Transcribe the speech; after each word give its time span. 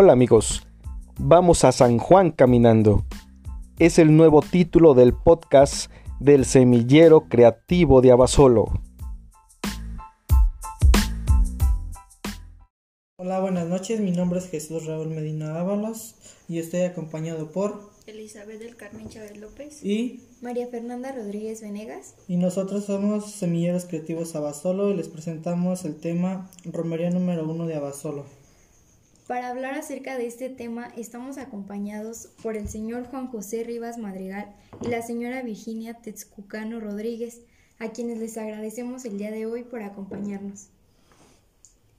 Hola 0.00 0.12
amigos, 0.12 0.64
vamos 1.18 1.64
a 1.64 1.72
San 1.72 1.98
Juan 1.98 2.30
caminando. 2.30 3.04
Es 3.80 3.98
el 3.98 4.16
nuevo 4.16 4.42
título 4.42 4.94
del 4.94 5.12
podcast 5.12 5.90
del 6.20 6.44
semillero 6.44 7.22
creativo 7.28 8.00
de 8.00 8.12
Abasolo. 8.12 8.66
Hola, 13.16 13.40
buenas 13.40 13.66
noches. 13.66 13.98
Mi 13.98 14.12
nombre 14.12 14.38
es 14.38 14.48
Jesús 14.48 14.86
Raúl 14.86 15.08
Medina 15.08 15.58
Ábalos 15.58 16.14
y 16.48 16.60
estoy 16.60 16.82
acompañado 16.82 17.50
por 17.50 17.90
Elizabeth 18.06 18.60
del 18.60 18.76
Carmen 18.76 19.08
Chávez 19.08 19.36
López 19.36 19.84
y 19.84 20.22
María 20.40 20.68
Fernanda 20.68 21.10
Rodríguez 21.10 21.60
Venegas. 21.60 22.14
y 22.28 22.36
nosotros 22.36 22.84
somos 22.84 23.32
Semilleros 23.32 23.86
Creativos 23.86 24.36
Abasolo 24.36 24.90
y 24.90 24.94
les 24.94 25.08
presentamos 25.08 25.84
el 25.84 25.96
tema 25.96 26.48
Romería 26.64 27.10
número 27.10 27.50
uno 27.50 27.66
de 27.66 27.74
Abasolo. 27.74 28.37
Para 29.28 29.50
hablar 29.50 29.74
acerca 29.74 30.16
de 30.16 30.26
este 30.26 30.48
tema 30.48 30.86
estamos 30.96 31.36
acompañados 31.36 32.30
por 32.42 32.56
el 32.56 32.66
señor 32.66 33.04
Juan 33.08 33.28
José 33.28 33.62
Rivas 33.62 33.98
Madrigal 33.98 34.56
y 34.80 34.88
la 34.88 35.02
señora 35.02 35.42
Virginia 35.42 36.00
Texcucano 36.00 36.80
Rodríguez, 36.80 37.42
a 37.78 37.90
quienes 37.90 38.18
les 38.18 38.38
agradecemos 38.38 39.04
el 39.04 39.18
día 39.18 39.30
de 39.30 39.44
hoy 39.44 39.64
por 39.64 39.82
acompañarnos. 39.82 40.70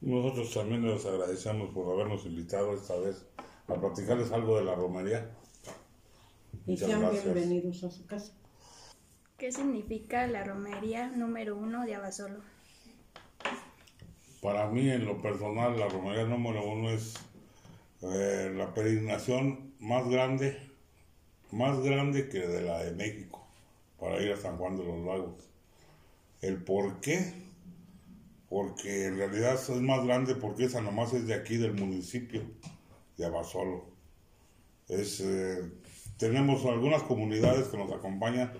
Nosotros 0.01 0.51
también 0.55 0.83
les 0.87 1.05
agradecemos 1.05 1.69
por 1.71 1.93
habernos 1.93 2.25
invitado 2.25 2.73
esta 2.73 2.97
vez 2.97 3.23
a 3.67 3.75
platicarles 3.75 4.31
algo 4.31 4.57
de 4.57 4.63
la 4.63 4.73
romería. 4.73 5.29
Y 6.65 6.71
Muchas 6.71 6.87
sean 6.87 7.01
gracias. 7.01 7.25
bienvenidos 7.25 7.83
a 7.83 7.91
su 7.91 8.07
casa. 8.07 8.33
¿Qué 9.37 9.51
significa 9.51 10.25
la 10.25 10.43
romería 10.43 11.09
número 11.09 11.55
uno 11.55 11.85
de 11.85 11.93
Abasolo? 11.93 12.41
Para 14.41 14.67
mí, 14.67 14.89
en 14.89 15.05
lo 15.05 15.21
personal, 15.21 15.77
la 15.77 15.89
romería 15.89 16.23
número 16.23 16.65
uno 16.65 16.91
es 16.91 17.15
eh, 18.01 18.53
la 18.55 18.73
peregrinación 18.73 19.73
más 19.79 20.07
grande, 20.07 20.57
más 21.51 21.79
grande 21.81 22.29
que 22.29 22.39
de 22.39 22.61
la 22.61 22.83
de 22.83 22.93
México, 22.93 23.45
para 23.99 24.21
ir 24.21 24.31
a 24.31 24.37
San 24.37 24.57
Juan 24.57 24.77
de 24.77 24.85
los 24.85 25.05
Lagos. 25.05 25.49
¿El 26.41 26.63
por 26.63 27.01
qué? 27.01 27.33
Porque 28.47 29.07
en 29.07 29.17
realidad 29.17 29.55
es 29.55 29.69
más 29.69 30.05
grande 30.05 30.35
porque 30.35 30.65
esa 30.65 30.81
nomás 30.81 31.13
es 31.13 31.27
de 31.27 31.33
aquí, 31.33 31.57
del 31.57 31.73
municipio 31.73 32.41
de 33.17 33.25
Abasolo. 33.25 33.85
Es, 34.87 35.19
eh, 35.19 35.69
tenemos 36.17 36.65
algunas 36.65 37.03
comunidades 37.03 37.67
que 37.67 37.77
nos 37.77 37.91
acompañan 37.91 38.53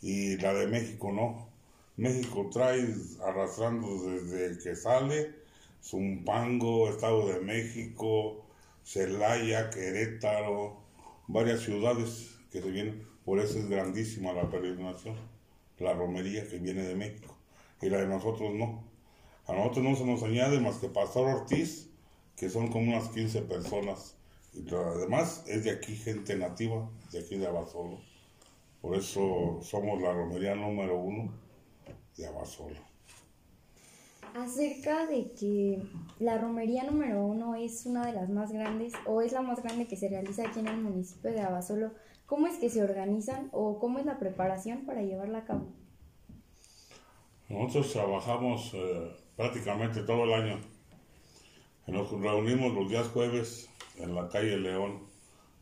y 0.00 0.36
la 0.36 0.54
de 0.54 0.68
México 0.68 1.10
no. 1.12 1.48
México 1.98 2.50
trae 2.52 2.94
arrastrando 3.24 3.88
desde 4.02 4.62
que 4.62 4.76
sale 4.76 5.34
Zumpango, 5.82 6.90
Estado 6.90 7.26
de 7.28 7.40
México, 7.40 8.44
Celaya, 8.84 9.70
Querétaro, 9.70 10.76
varias 11.26 11.60
ciudades 11.60 12.36
que 12.52 12.60
se 12.60 12.70
vienen. 12.70 13.06
Por 13.24 13.38
eso 13.38 13.58
es 13.58 13.70
grandísima 13.70 14.34
la 14.34 14.50
peregrinación, 14.50 15.16
la 15.78 15.94
romería 15.94 16.46
que 16.46 16.58
viene 16.58 16.82
de 16.82 16.96
México. 16.96 17.34
Y 17.80 17.88
la 17.88 17.98
de 17.98 18.08
nosotros 18.08 18.52
no. 18.52 18.84
A 19.46 19.54
nosotros 19.54 19.84
no 19.84 19.96
se 19.96 20.04
nos 20.04 20.22
añade 20.22 20.60
más 20.60 20.76
que 20.76 20.88
Pastor 20.88 21.28
Ortiz, 21.28 21.88
que 22.36 22.50
son 22.50 22.68
como 22.68 22.94
unas 22.94 23.08
15 23.08 23.40
personas. 23.42 24.18
Y 24.52 24.68
lo 24.68 24.98
demás 24.98 25.44
es 25.46 25.64
de 25.64 25.70
aquí, 25.70 25.96
gente 25.96 26.36
nativa, 26.36 26.90
de 27.10 27.20
aquí 27.20 27.38
de 27.38 27.46
Abasolo. 27.46 28.00
Por 28.82 28.96
eso 28.96 29.60
somos 29.62 30.02
la 30.02 30.12
romería 30.12 30.54
número 30.54 30.98
uno 30.98 31.45
Acerca 34.34 35.06
de 35.06 35.32
que 35.32 35.82
la 36.18 36.38
romería 36.38 36.84
número 36.84 37.24
uno 37.24 37.54
es 37.54 37.86
una 37.86 38.04
de 38.06 38.12
las 38.12 38.28
más 38.28 38.52
grandes 38.52 38.92
o 39.06 39.22
es 39.22 39.32
la 39.32 39.42
más 39.42 39.62
grande 39.62 39.86
que 39.86 39.96
se 39.96 40.08
realiza 40.08 40.46
aquí 40.46 40.60
en 40.60 40.68
el 40.68 40.76
municipio 40.78 41.30
de 41.30 41.40
Abasolo, 41.40 41.92
¿cómo 42.26 42.46
es 42.46 42.58
que 42.58 42.68
se 42.68 42.82
organizan 42.82 43.48
o 43.52 43.78
cómo 43.78 43.98
es 43.98 44.04
la 44.04 44.18
preparación 44.18 44.84
para 44.84 45.02
llevarla 45.02 45.38
a 45.38 45.44
cabo? 45.44 45.66
Nosotros 47.48 47.92
trabajamos 47.92 48.72
eh, 48.74 49.16
prácticamente 49.36 50.02
todo 50.02 50.24
el 50.24 50.34
año. 50.34 50.60
Nos 51.86 52.10
reunimos 52.10 52.74
los 52.74 52.90
días 52.90 53.06
jueves 53.08 53.70
en 53.98 54.14
la 54.14 54.28
calle 54.28 54.56
León, 54.58 55.06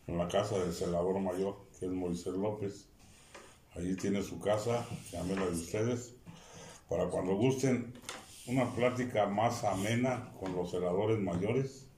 en 0.06 0.18
la 0.18 0.26
casa 0.26 0.58
del 0.58 0.72
celador 0.72 1.20
mayor, 1.20 1.56
que 1.78 1.86
es 1.86 1.92
Moisés 1.92 2.34
López. 2.34 2.88
Allí 3.76 3.94
tiene 3.96 4.22
su 4.22 4.40
casa, 4.40 4.86
también 5.12 5.40
la 5.40 5.46
de 5.46 5.52
ustedes, 5.52 6.13
para 6.94 7.10
cuando 7.10 7.34
gusten 7.34 7.92
una 8.46 8.72
plática 8.72 9.26
más 9.26 9.64
amena 9.64 10.32
con 10.38 10.54
los 10.54 10.70
celadores 10.70 11.18
mayores. 11.18 11.88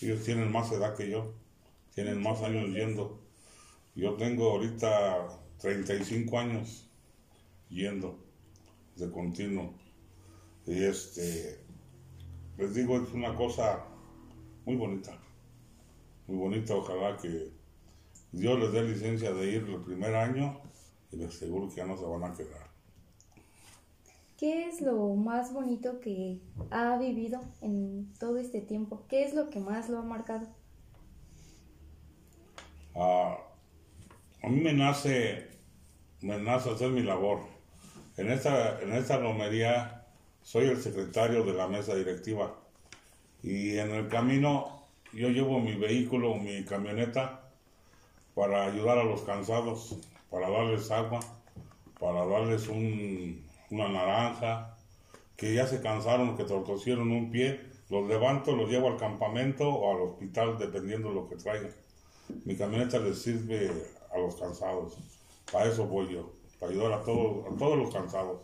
Ellos 0.00 0.22
tienen 0.22 0.52
más 0.52 0.70
edad 0.70 0.94
que 0.96 1.10
yo, 1.10 1.34
tienen 1.92 2.22
más 2.22 2.40
años 2.40 2.70
yendo. 2.70 3.20
Yo 3.96 4.14
tengo 4.14 4.52
ahorita 4.52 5.40
35 5.58 6.38
años 6.38 6.88
yendo 7.68 8.16
de 8.94 9.10
continuo. 9.10 9.74
Y 10.66 10.84
este, 10.84 11.58
les 12.56 12.74
digo, 12.74 13.02
es 13.02 13.12
una 13.12 13.34
cosa 13.34 13.84
muy 14.66 14.76
bonita, 14.76 15.18
muy 16.28 16.36
bonita. 16.36 16.76
Ojalá 16.76 17.16
que 17.16 17.50
Dios 18.30 18.60
les 18.60 18.72
dé 18.72 18.82
licencia 18.84 19.32
de 19.32 19.46
ir 19.50 19.64
el 19.68 19.82
primer 19.82 20.14
año 20.14 20.60
y 21.10 21.16
les 21.16 21.34
aseguro 21.34 21.68
que 21.68 21.76
ya 21.76 21.86
no 21.86 21.98
se 21.98 22.04
van 22.04 22.22
a 22.22 22.36
quedar. 22.36 22.63
¿Qué 24.36 24.66
es 24.68 24.80
lo 24.80 25.14
más 25.14 25.52
bonito 25.52 26.00
que 26.00 26.40
ha 26.70 26.96
vivido 26.98 27.40
en 27.60 28.12
todo 28.18 28.38
este 28.38 28.60
tiempo? 28.60 29.06
¿Qué 29.08 29.24
es 29.24 29.34
lo 29.34 29.50
que 29.50 29.60
más 29.60 29.88
lo 29.88 29.98
ha 29.98 30.02
marcado? 30.02 30.46
Ah, 32.94 33.38
a 34.42 34.48
mí 34.48 34.60
me 34.60 34.72
nace, 34.72 35.48
me 36.20 36.38
nace 36.38 36.70
hacer 36.70 36.90
mi 36.90 37.02
labor. 37.02 37.40
En 38.16 38.30
esta, 38.30 38.80
en 38.82 38.92
esta 38.92 39.18
romería 39.18 40.06
soy 40.42 40.66
el 40.66 40.80
secretario 40.82 41.44
de 41.44 41.54
la 41.54 41.66
mesa 41.68 41.94
directiva 41.94 42.54
y 43.42 43.78
en 43.78 43.90
el 43.92 44.08
camino 44.08 44.84
yo 45.12 45.28
llevo 45.28 45.60
mi 45.60 45.74
vehículo, 45.76 46.36
mi 46.36 46.64
camioneta 46.64 47.50
para 48.34 48.66
ayudar 48.66 48.98
a 48.98 49.04
los 49.04 49.22
cansados, 49.22 49.98
para 50.30 50.50
darles 50.50 50.90
agua, 50.90 51.20
para 52.00 52.26
darles 52.26 52.68
un- 52.68 53.44
una 53.70 53.88
naranja, 53.88 54.76
que 55.36 55.54
ya 55.54 55.66
se 55.66 55.80
cansaron, 55.80 56.36
que 56.36 56.44
torcieron 56.44 57.10
un 57.10 57.30
pie, 57.30 57.60
los 57.90 58.06
levanto, 58.08 58.54
los 58.56 58.70
llevo 58.70 58.88
al 58.88 58.96
campamento 58.96 59.68
o 59.68 59.94
al 59.94 60.02
hospital, 60.02 60.58
dependiendo 60.58 61.08
de 61.08 61.14
lo 61.14 61.28
que 61.28 61.36
traigan. 61.36 61.70
Mi 62.44 62.56
camioneta 62.56 62.98
les 62.98 63.20
sirve 63.20 63.70
a 64.12 64.18
los 64.18 64.36
cansados. 64.36 64.96
Para 65.52 65.66
eso 65.66 65.86
voy 65.86 66.12
yo, 66.12 66.32
para 66.58 66.72
ayudar 66.72 66.92
a 66.92 67.02
todos, 67.02 67.52
a 67.52 67.58
todos 67.58 67.78
los 67.78 67.92
cansados. 67.92 68.40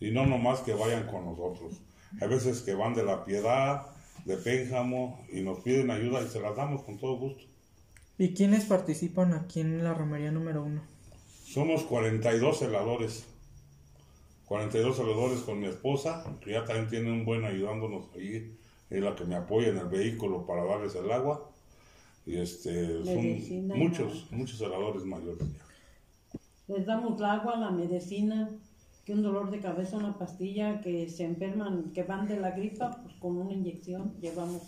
Y 0.00 0.10
no 0.10 0.26
nomás 0.26 0.60
que 0.60 0.74
vayan 0.74 1.06
con 1.06 1.24
nosotros. 1.24 1.80
Hay 2.20 2.28
veces 2.28 2.62
que 2.62 2.74
van 2.74 2.94
de 2.94 3.04
la 3.04 3.24
piedad, 3.24 3.86
de 4.24 4.36
Pénjamo, 4.36 5.24
y 5.32 5.42
nos 5.42 5.60
piden 5.60 5.90
ayuda 5.90 6.22
y 6.22 6.28
se 6.28 6.40
las 6.40 6.56
damos 6.56 6.82
con 6.82 6.98
todo 6.98 7.16
gusto. 7.16 7.44
¿Y 8.18 8.34
quiénes 8.34 8.64
participan 8.64 9.32
aquí 9.32 9.60
en 9.60 9.82
la 9.82 9.94
romería 9.94 10.30
número 10.30 10.62
uno? 10.62 10.82
Somos 11.44 11.84
42 11.84 12.58
celadores. 12.58 13.26
42 14.46 14.96
celadores 14.96 15.40
con 15.40 15.60
mi 15.60 15.66
esposa, 15.66 16.24
que 16.40 16.52
ya 16.52 16.64
también 16.64 16.88
tiene 16.88 17.12
un 17.12 17.24
buen 17.24 17.44
ayudándonos 17.44 18.06
ahí. 18.14 18.56
Es 18.90 19.02
la 19.02 19.14
que 19.14 19.24
me 19.24 19.36
apoya 19.36 19.68
en 19.68 19.78
el 19.78 19.88
vehículo 19.88 20.46
para 20.46 20.64
darles 20.64 20.94
el 20.94 21.10
agua. 21.10 21.50
Y 22.26 22.36
este, 22.36 23.04
son 23.04 23.68
muchos, 23.68 24.30
muchos 24.30 24.58
celadores 24.58 25.04
mayores. 25.04 25.46
Les 26.68 26.86
damos 26.86 27.18
el 27.18 27.24
agua, 27.24 27.56
la 27.56 27.70
medicina, 27.70 28.50
que 29.04 29.14
un 29.14 29.22
dolor 29.22 29.50
de 29.50 29.60
cabeza, 29.60 29.96
una 29.96 30.16
pastilla, 30.18 30.80
que 30.80 31.08
se 31.08 31.24
enferman, 31.24 31.92
que 31.92 32.02
van 32.02 32.28
de 32.28 32.38
la 32.38 32.52
gripa, 32.52 33.00
pues 33.02 33.14
con 33.16 33.36
una 33.36 33.52
inyección 33.52 34.14
llevamos 34.20 34.62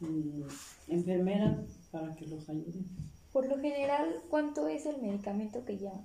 mm, 0.00 0.42
enfermera 0.88 1.64
para 1.90 2.14
que 2.14 2.26
los 2.26 2.48
ayuden. 2.48 2.86
Por 3.32 3.48
lo 3.48 3.58
general, 3.58 4.22
¿cuánto 4.30 4.68
es 4.68 4.86
el 4.86 5.02
medicamento 5.02 5.64
que 5.64 5.78
llevan? 5.78 6.04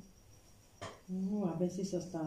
Uh, 1.10 1.46
a 1.46 1.56
veces 1.56 1.94
hasta 1.94 2.22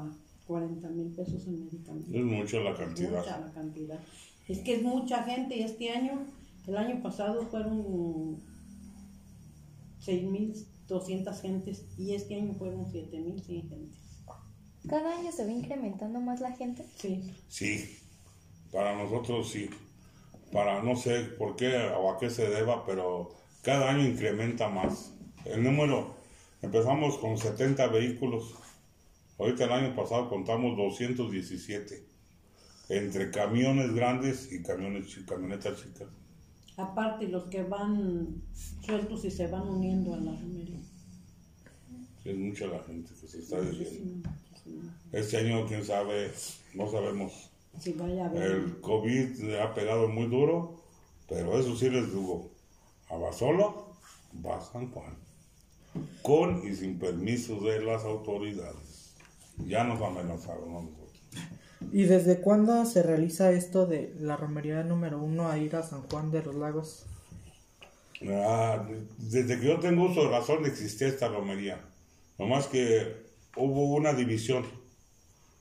40 0.47 0.89
mil 0.91 1.09
pesos 1.13 1.47
en 1.47 1.65
medicamentos. 1.65 2.15
Es 2.15 2.25
mucha 2.25 2.61
la 2.61 2.77
cantidad. 2.77 3.19
Mucha 3.19 3.41
la 3.41 3.53
cantidad. 3.53 4.01
Es 4.49 4.59
que 4.61 4.77
es 4.77 4.83
mucha 4.83 5.23
gente 5.23 5.57
y 5.57 5.63
este 5.63 5.91
año, 5.91 6.27
el 6.67 6.77
año 6.77 7.03
pasado 7.03 7.47
fueron 7.47 8.43
6.200 10.05 11.41
gentes 11.41 11.87
y 11.97 12.15
este 12.15 12.35
año 12.37 12.53
fueron 12.55 12.85
7.100 12.87 13.69
gentes. 13.69 14.05
¿Cada 14.89 15.19
año 15.19 15.33
se 15.33 15.47
va 15.47 15.51
incrementando 15.51 16.21
más 16.21 16.41
la 16.41 16.53
gente? 16.53 16.85
Sí, 16.97 17.33
Sí, 17.49 17.99
para 18.71 18.95
nosotros 18.97 19.51
sí. 19.51 19.71
Para 20.53 20.83
no 20.83 20.95
sé 20.95 21.21
por 21.39 21.57
qué 21.57 21.75
o 21.99 22.11
a 22.11 22.19
qué 22.19 22.29
se 22.29 22.49
deba, 22.49 22.85
pero 22.85 23.31
cada 23.63 23.91
año 23.91 24.07
incrementa 24.07 24.69
más. 24.69 25.15
El 25.47 25.63
número, 25.65 26.15
empezamos 26.61 27.17
con 27.17 27.39
70 27.39 27.87
vehículos. 27.89 28.55
Ahorita 29.39 29.65
el 29.65 29.73
año 29.73 29.97
pasado 29.97 30.29
contamos 30.29 30.77
217. 30.77 32.07
Entre 32.91 33.31
camiones 33.31 33.95
grandes 33.95 34.53
y 34.53 34.63
camiones, 34.63 35.19
camionetas 35.27 35.83
chicas. 35.83 36.09
Aparte, 36.77 37.29
los 37.29 37.45
que 37.45 37.63
van 37.63 38.43
sueltos 38.85 39.25
y 39.25 39.31
se 39.31 39.47
van 39.47 39.69
uniendo 39.69 40.15
a 40.15 40.19
la 40.19 40.33
romería. 40.33 40.81
Sí, 42.23 42.31
es 42.31 42.37
mucha 42.37 42.67
la 42.67 42.81
gente 42.81 43.13
que 43.21 43.27
se 43.27 43.39
está 43.39 43.61
diciendo. 43.61 44.29
Este 45.13 45.37
año, 45.39 45.67
quién 45.67 45.85
sabe, 45.85 46.33
no 46.75 46.91
sabemos. 46.91 47.51
Si 47.79 47.93
vaya 47.93 48.27
a 48.27 48.29
ver. 48.29 48.43
El 48.43 48.81
COVID 48.81 49.55
ha 49.57 49.75
pegado 49.75 50.09
muy 50.09 50.27
duro, 50.27 50.83
pero 51.29 51.59
eso 51.59 51.77
sí 51.77 51.91
les 51.91 52.13
digo. 52.13 52.51
A 53.09 53.17
Basolo 53.17 53.93
va 54.45 54.59
a 54.59 54.61
San 54.61 54.91
Juan. 54.91 55.17
Con 56.23 56.67
y 56.67 56.75
sin 56.75 56.99
permiso 56.99 57.61
de 57.61 57.83
las 57.83 58.05
autoridades. 58.05 59.04
Ya 59.59 59.85
nos 59.85 60.01
amenazaron 60.03 60.71
a 60.71 60.81
nosotros. 60.83 61.05
¿Y 61.93 62.05
desde 62.05 62.41
cuándo 62.41 62.85
se 62.87 63.03
realiza 63.03 63.53
esto 63.53 63.87
de 63.87 64.15
la 64.19 64.37
romería 64.37 64.83
número 64.83 65.19
uno 65.19 65.49
a 65.49 65.59
ir 65.59 65.77
a 65.77 65.83
San 65.83 66.03
Juan 66.09 66.31
de 66.31 66.43
los 66.43 66.55
Lagos? 66.55 67.07
Ah, 68.29 68.87
desde 69.19 69.61
que 69.61 69.67
yo 69.67 69.81
tengo 69.81 70.05
uso 70.05 70.23
de 70.25 70.31
razón 70.31 70.65
existía 70.65 71.09
esta 71.09 71.29
romería. 71.29 71.81
Nomás 72.39 72.67
que 72.67 73.25
hubo 73.57 73.95
una 73.95 74.13
división. 74.13 74.65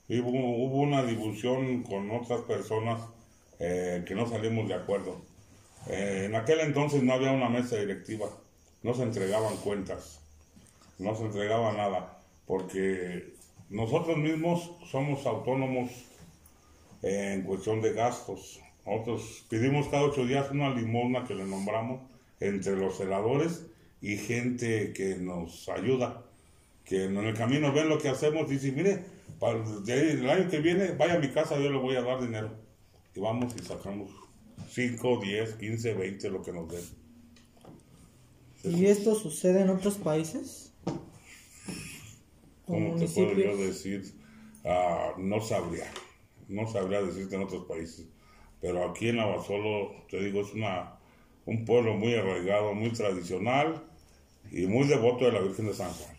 Hubo, 0.09 0.29
hubo 0.29 0.81
una 0.81 1.03
división 1.03 1.83
con 1.83 2.11
otras 2.11 2.41
personas 2.41 3.01
eh, 3.59 4.03
que 4.07 4.15
no 4.15 4.27
salimos 4.27 4.67
de 4.67 4.75
acuerdo. 4.75 5.21
Eh, 5.87 6.23
en 6.25 6.35
aquel 6.35 6.59
entonces 6.61 7.03
no 7.03 7.13
había 7.13 7.31
una 7.31 7.49
mesa 7.49 7.75
directiva. 7.77 8.29
No 8.81 8.93
se 8.93 9.03
entregaban 9.03 9.57
cuentas. 9.57 10.21
No 10.99 11.15
se 11.15 11.23
entregaba 11.23 11.73
nada. 11.73 12.19
Porque 12.45 13.32
nosotros 13.73 14.17
mismos 14.17 14.69
somos 14.91 15.25
autónomos 15.25 15.89
en 17.01 17.41
cuestión 17.41 17.81
de 17.81 17.91
gastos. 17.93 18.59
Nosotros 18.85 19.45
pedimos 19.49 19.87
cada 19.87 20.03
ocho 20.03 20.27
días 20.27 20.51
una 20.51 20.69
limosna 20.69 21.25
que 21.25 21.33
le 21.33 21.43
nombramos 21.43 22.01
entre 22.39 22.75
los 22.77 22.97
celadores 22.97 23.65
y 23.99 24.17
gente 24.17 24.93
que 24.93 25.15
nos 25.15 25.67
ayuda. 25.69 26.23
Que 26.85 27.05
en 27.05 27.17
el 27.17 27.33
camino 27.33 27.73
ven 27.73 27.89
lo 27.89 27.97
que 27.97 28.09
hacemos 28.09 28.47
y 28.51 28.55
dicen, 28.57 28.75
mire, 28.75 29.05
para 29.39 29.57
el 29.57 30.29
año 30.29 30.49
que 30.51 30.59
viene 30.59 30.91
vaya 30.91 31.15
a 31.15 31.19
mi 31.19 31.29
casa, 31.29 31.57
yo 31.57 31.71
le 31.71 31.79
voy 31.79 31.95
a 31.95 32.03
dar 32.03 32.21
dinero. 32.21 32.51
Y 33.15 33.19
vamos 33.19 33.55
y 33.59 33.65
sacamos 33.65 34.11
5, 34.69 35.19
10, 35.19 35.53
15, 35.55 35.93
20, 35.95 36.29
lo 36.29 36.43
que 36.43 36.51
nos 36.51 36.69
den. 36.69 36.83
¿Y 38.65 38.85
esto 38.85 39.15
sucede 39.15 39.61
en 39.61 39.69
otros 39.69 39.95
países? 39.95 40.62
¿O 42.65 42.73
¿Cómo 42.73 42.95
te 42.95 43.07
puedo 43.07 43.33
yo 43.33 43.57
decir? 43.57 44.03
Ah, 44.63 45.13
no 45.17 45.41
sabría, 45.41 45.91
no 46.47 46.65
sabría 46.71 47.01
decirte 47.01 47.35
en 47.35 47.43
otros 47.43 47.65
países. 47.65 48.07
Pero 48.61 48.89
aquí 48.89 49.09
en 49.09 49.19
Abasolo, 49.19 50.05
te 50.09 50.23
digo, 50.23 50.41
es 50.41 50.53
una, 50.53 50.97
un 51.45 51.65
pueblo 51.65 51.95
muy 51.95 52.15
arraigado, 52.15 52.73
muy 52.73 52.91
tradicional 52.91 53.83
y 54.51 54.65
muy 54.67 54.87
devoto 54.87 55.25
de 55.25 55.33
la 55.33 55.41
Virgen 55.41 55.67
de 55.67 55.73
San 55.73 55.91
Juan. 55.91 56.15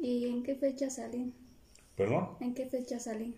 ¿Y 0.00 0.26
en 0.26 0.42
qué 0.42 0.56
fecha 0.56 0.90
salen? 0.90 1.32
¿Perdón? 1.94 2.30
¿En 2.40 2.54
qué 2.54 2.66
fecha 2.66 2.98
salen? 2.98 3.36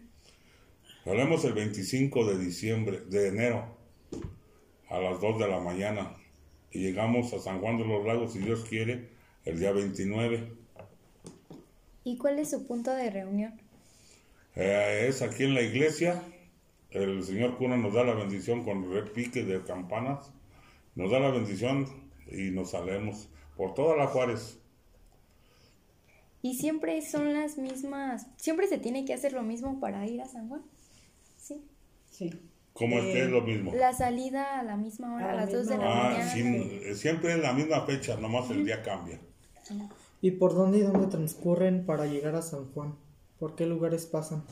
Hablemos 1.05 1.45
el 1.45 1.53
25 1.53 2.25
de 2.27 2.39
diciembre, 2.39 3.01
de 3.11 3.29
enero, 3.29 3.77
a 4.89 5.01
las 5.01 5.21
2 5.21 5.41
de 5.41 5.49
la 5.49 5.61
mañana. 5.61 6.15
Y 6.71 6.79
llegamos 6.79 7.35
a 7.35 7.41
San 7.41 7.61
Juan 7.61 7.77
de 7.77 7.85
los 7.85 8.07
Lagos, 8.07 8.33
si 8.33 8.39
Dios 8.39 8.65
quiere, 8.65 9.09
el 9.45 9.59
día 9.59 9.73
29. 9.73 10.62
¿Y 12.05 12.19
cuál 12.19 12.39
es 12.39 12.51
su 12.51 12.67
punto 12.67 12.93
de 12.93 13.11
reunión? 13.11 13.61
Eh, 14.57 15.07
es 15.09 15.23
aquí 15.23 15.45
en 15.45 15.55
la 15.55 15.63
iglesia. 15.63 16.23
El 16.91 17.23
señor 17.23 17.57
cura 17.57 17.77
nos 17.77 17.95
da 17.95 18.05
la 18.05 18.15
bendición 18.15 18.65
con 18.65 18.93
repique 18.93 19.43
de 19.45 19.63
campanas. 19.63 20.31
Nos 20.95 21.11
da 21.11 21.21
la 21.21 21.31
bendición 21.31 21.87
y 22.31 22.51
nos 22.51 22.71
salemos 22.73 23.29
por 23.57 23.75
toda 23.75 23.97
la 23.97 24.07
Juárez. 24.09 24.59
¿Y 26.43 26.57
siempre 26.57 27.01
son 27.03 27.33
las 27.33 27.57
mismas? 27.57 28.27
¿Siempre 28.37 28.67
se 28.67 28.79
tiene 28.79 29.05
que 29.05 29.15
hacer 29.15 29.33
lo 29.33 29.43
mismo 29.43 29.79
para 29.81 30.07
ir 30.07 30.21
a 30.21 30.27
San 30.27 30.49
Juan? 30.49 30.63
Sí. 31.39 31.65
Sí. 32.11 32.31
Como 32.73 32.99
es 32.99 33.05
que 33.05 33.23
es 33.23 33.29
lo 33.31 33.43
mismo. 33.43 33.73
La 33.75 33.93
salida 33.93 34.59
a 34.59 34.63
la 34.63 34.77
misma 34.77 35.15
hora, 35.15 35.27
A 35.27 35.31
a 35.31 35.35
la 35.35 35.41
las 35.43 35.53
2 35.53 35.69
de 35.69 35.79
la 35.79 35.85
Ah, 35.85 36.09
mañana. 36.11 36.33
sí, 36.33 36.81
eh, 36.85 36.95
siempre 36.95 37.33
es 37.33 37.39
la 37.39 37.53
misma 37.53 37.87
fecha, 37.87 38.17
nomás 38.17 38.51
el 38.51 38.65
día 38.65 38.83
cambia. 38.83 39.21
¿Y 40.23 40.31
por 40.31 40.55
dónde 40.55 40.79
y 40.79 40.83
dónde 40.83 41.09
transcurren 41.09 41.85
para 41.85 42.07
llegar 42.07 42.37
a 42.37 42.43
San 42.43 42.73
Juan? 42.73 42.95
¿Por 43.41 43.57
qué 43.57 43.67
lugares 43.67 44.07
pasan? 44.07 44.45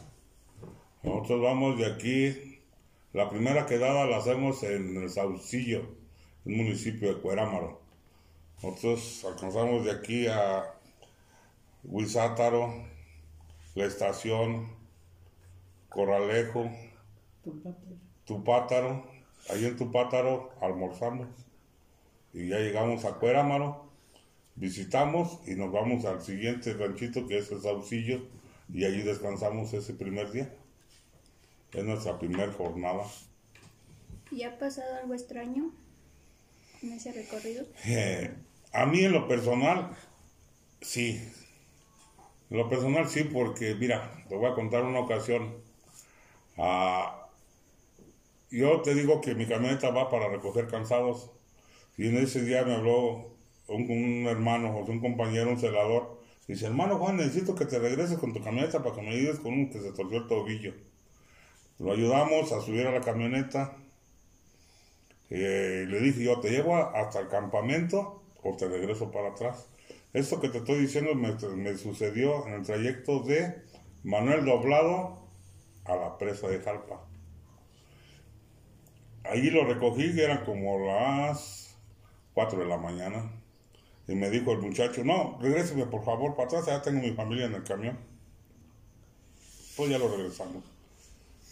Nosotros 1.05 1.40
vamos 1.40 1.78
de 1.78 1.87
aquí. 1.87 2.58
La 3.12 3.31
primera 3.31 3.67
quedada 3.67 4.05
la 4.06 4.17
hacemos 4.17 4.64
en 4.64 4.96
el 4.96 5.08
Saucillo, 5.08 5.82
un 6.44 6.56
municipio 6.56 7.14
de 7.14 7.20
Cuerámaro. 7.20 7.81
Nosotros 8.61 9.25
alcanzamos 9.25 9.84
de 9.84 9.93
aquí 9.93 10.26
a 10.26 10.75
Huizátaro, 11.84 12.75
la 13.76 13.84
estación, 13.84 14.69
Corralejo. 15.88 16.69
Tupátaro. 18.25 19.05
Ahí 19.49 19.67
en 19.67 19.76
Tupátaro 19.76 20.50
almorzamos 20.61 21.28
y 22.32 22.49
ya 22.49 22.58
llegamos 22.58 23.05
a 23.05 23.14
Cuerámaro, 23.14 23.90
visitamos 24.61 25.41
y 25.47 25.55
nos 25.55 25.73
vamos 25.73 26.05
al 26.05 26.23
siguiente 26.23 26.75
ranchito 26.75 27.27
que 27.27 27.39
es 27.39 27.51
el 27.51 27.62
Saucillo 27.62 28.21
y 28.73 28.85
allí 28.85 29.03
descansamos 29.03 29.73
ese 29.73 29.95
primer 29.95 30.31
día. 30.31 30.55
Es 31.73 31.83
nuestra 31.83 32.19
primera 32.19 32.53
jornada. 32.53 33.05
¿Y 34.31 34.43
ha 34.43 34.59
pasado 34.59 34.97
algo 34.97 35.15
extraño 35.15 35.73
en 36.83 36.93
ese 36.93 37.12
recorrido? 37.12 37.65
Eh, 37.87 38.33
a 38.73 38.87
mí 38.87 39.01
en 39.01 39.12
lo 39.12 39.27
personal, 39.27 39.97
sí. 40.83 41.21
En 42.51 42.59
lo 42.59 42.69
personal 42.69 43.09
sí, 43.09 43.25
porque 43.25 43.75
mira, 43.77 44.25
te 44.29 44.37
voy 44.37 44.51
a 44.51 44.55
contar 44.55 44.85
una 44.85 45.01
ocasión. 45.01 45.55
Ah, 46.59 47.29
yo 48.51 48.83
te 48.83 48.95
digo 48.95 49.21
que 49.21 49.35
mi 49.35 49.47
camioneta 49.47 49.91
va 49.91 50.11
para 50.11 50.29
recoger 50.29 50.67
cansados. 50.69 51.31
Y 51.97 52.09
en 52.09 52.19
ese 52.19 52.43
día 52.43 52.65
me 52.65 52.75
habló 52.75 53.40
un, 53.75 54.26
hermano, 54.26 54.76
o 54.76 54.84
un 54.84 55.00
compañero, 55.00 55.50
un 55.50 55.58
celador. 55.58 56.20
Dice, 56.46 56.67
hermano 56.67 56.99
Juan, 56.99 57.17
necesito 57.17 57.55
que 57.55 57.67
te 57.67 57.78
regreses 57.78 58.19
con 58.19 58.32
tu 58.32 58.43
camioneta 58.43 58.82
para 58.82 58.94
que 58.94 59.02
me 59.02 59.11
ayudes 59.11 59.38
con 59.40 59.52
un 59.52 59.70
que 59.70 59.81
se 59.81 59.93
torció 59.93 60.19
el 60.19 60.26
tobillo. 60.26 60.75
Lo 61.79 61.93
ayudamos 61.93 62.53
a 62.53 62.60
subir 62.60 62.86
a 62.86 62.93
la 62.93 63.00
camioneta. 63.00 63.77
Eh, 65.31 65.86
le 65.89 66.00
dije 66.00 66.24
yo, 66.24 66.41
¿te 66.41 66.50
llevo 66.50 66.77
hasta 66.77 67.20
el 67.20 67.29
campamento 67.29 68.22
o 68.43 68.56
te 68.56 68.69
regreso 68.69 69.10
para 69.10 69.29
atrás? 69.29 69.69
Esto 70.12 70.41
que 70.41 70.48
te 70.48 70.58
estoy 70.58 70.81
diciendo 70.81 71.15
me, 71.15 71.34
me 71.56 71.77
sucedió 71.77 72.46
en 72.46 72.55
el 72.55 72.62
trayecto 72.62 73.20
de 73.20 73.62
Manuel 74.03 74.44
Doblado 74.44 75.20
a 75.84 75.94
la 75.94 76.19
presa 76.19 76.48
de 76.48 76.60
Jalpa. 76.60 77.06
Allí 79.24 79.50
lo 79.50 79.65
recogí, 79.65 80.15
que 80.15 80.24
eran 80.24 80.44
como 80.44 80.79
las 80.86 81.77
4 82.34 82.58
de 82.58 82.67
la 82.67 82.79
mañana. 82.79 83.31
Y 84.10 84.17
me 84.17 84.29
dijo 84.29 84.50
el 84.50 84.58
muchacho, 84.58 85.05
no, 85.05 85.38
regréseme 85.40 85.86
por 85.86 86.05
favor 86.05 86.34
para 86.34 86.48
atrás, 86.48 86.67
ya 86.67 86.82
tengo 86.82 87.00
mi 87.00 87.12
familia 87.12 87.46
en 87.46 87.55
el 87.55 87.62
camión. 87.62 87.96
Pues 89.76 89.88
ya 89.88 89.98
lo 89.98 90.08
regresamos. 90.08 90.64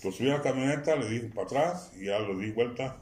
Lo 0.02 0.10
subí 0.10 0.28
a 0.28 0.38
la 0.38 0.42
camioneta, 0.42 0.96
le 0.96 1.08
dije 1.08 1.28
para 1.28 1.46
atrás 1.46 1.92
y 1.96 2.06
ya 2.06 2.18
lo 2.18 2.36
di 2.36 2.50
vuelta. 2.50 2.96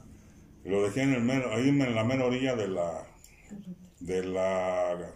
Y 0.63 0.69
lo 0.69 0.83
dejé 0.83 1.01
en 1.01 1.13
el 1.13 1.21
mero- 1.23 1.51
ahí 1.51 1.69
en 1.69 1.95
la 1.95 2.03
mera 2.03 2.25
orilla 2.25 2.55
de 2.55 2.67
la, 2.67 3.03
de 3.99 4.23
la, 4.25 5.11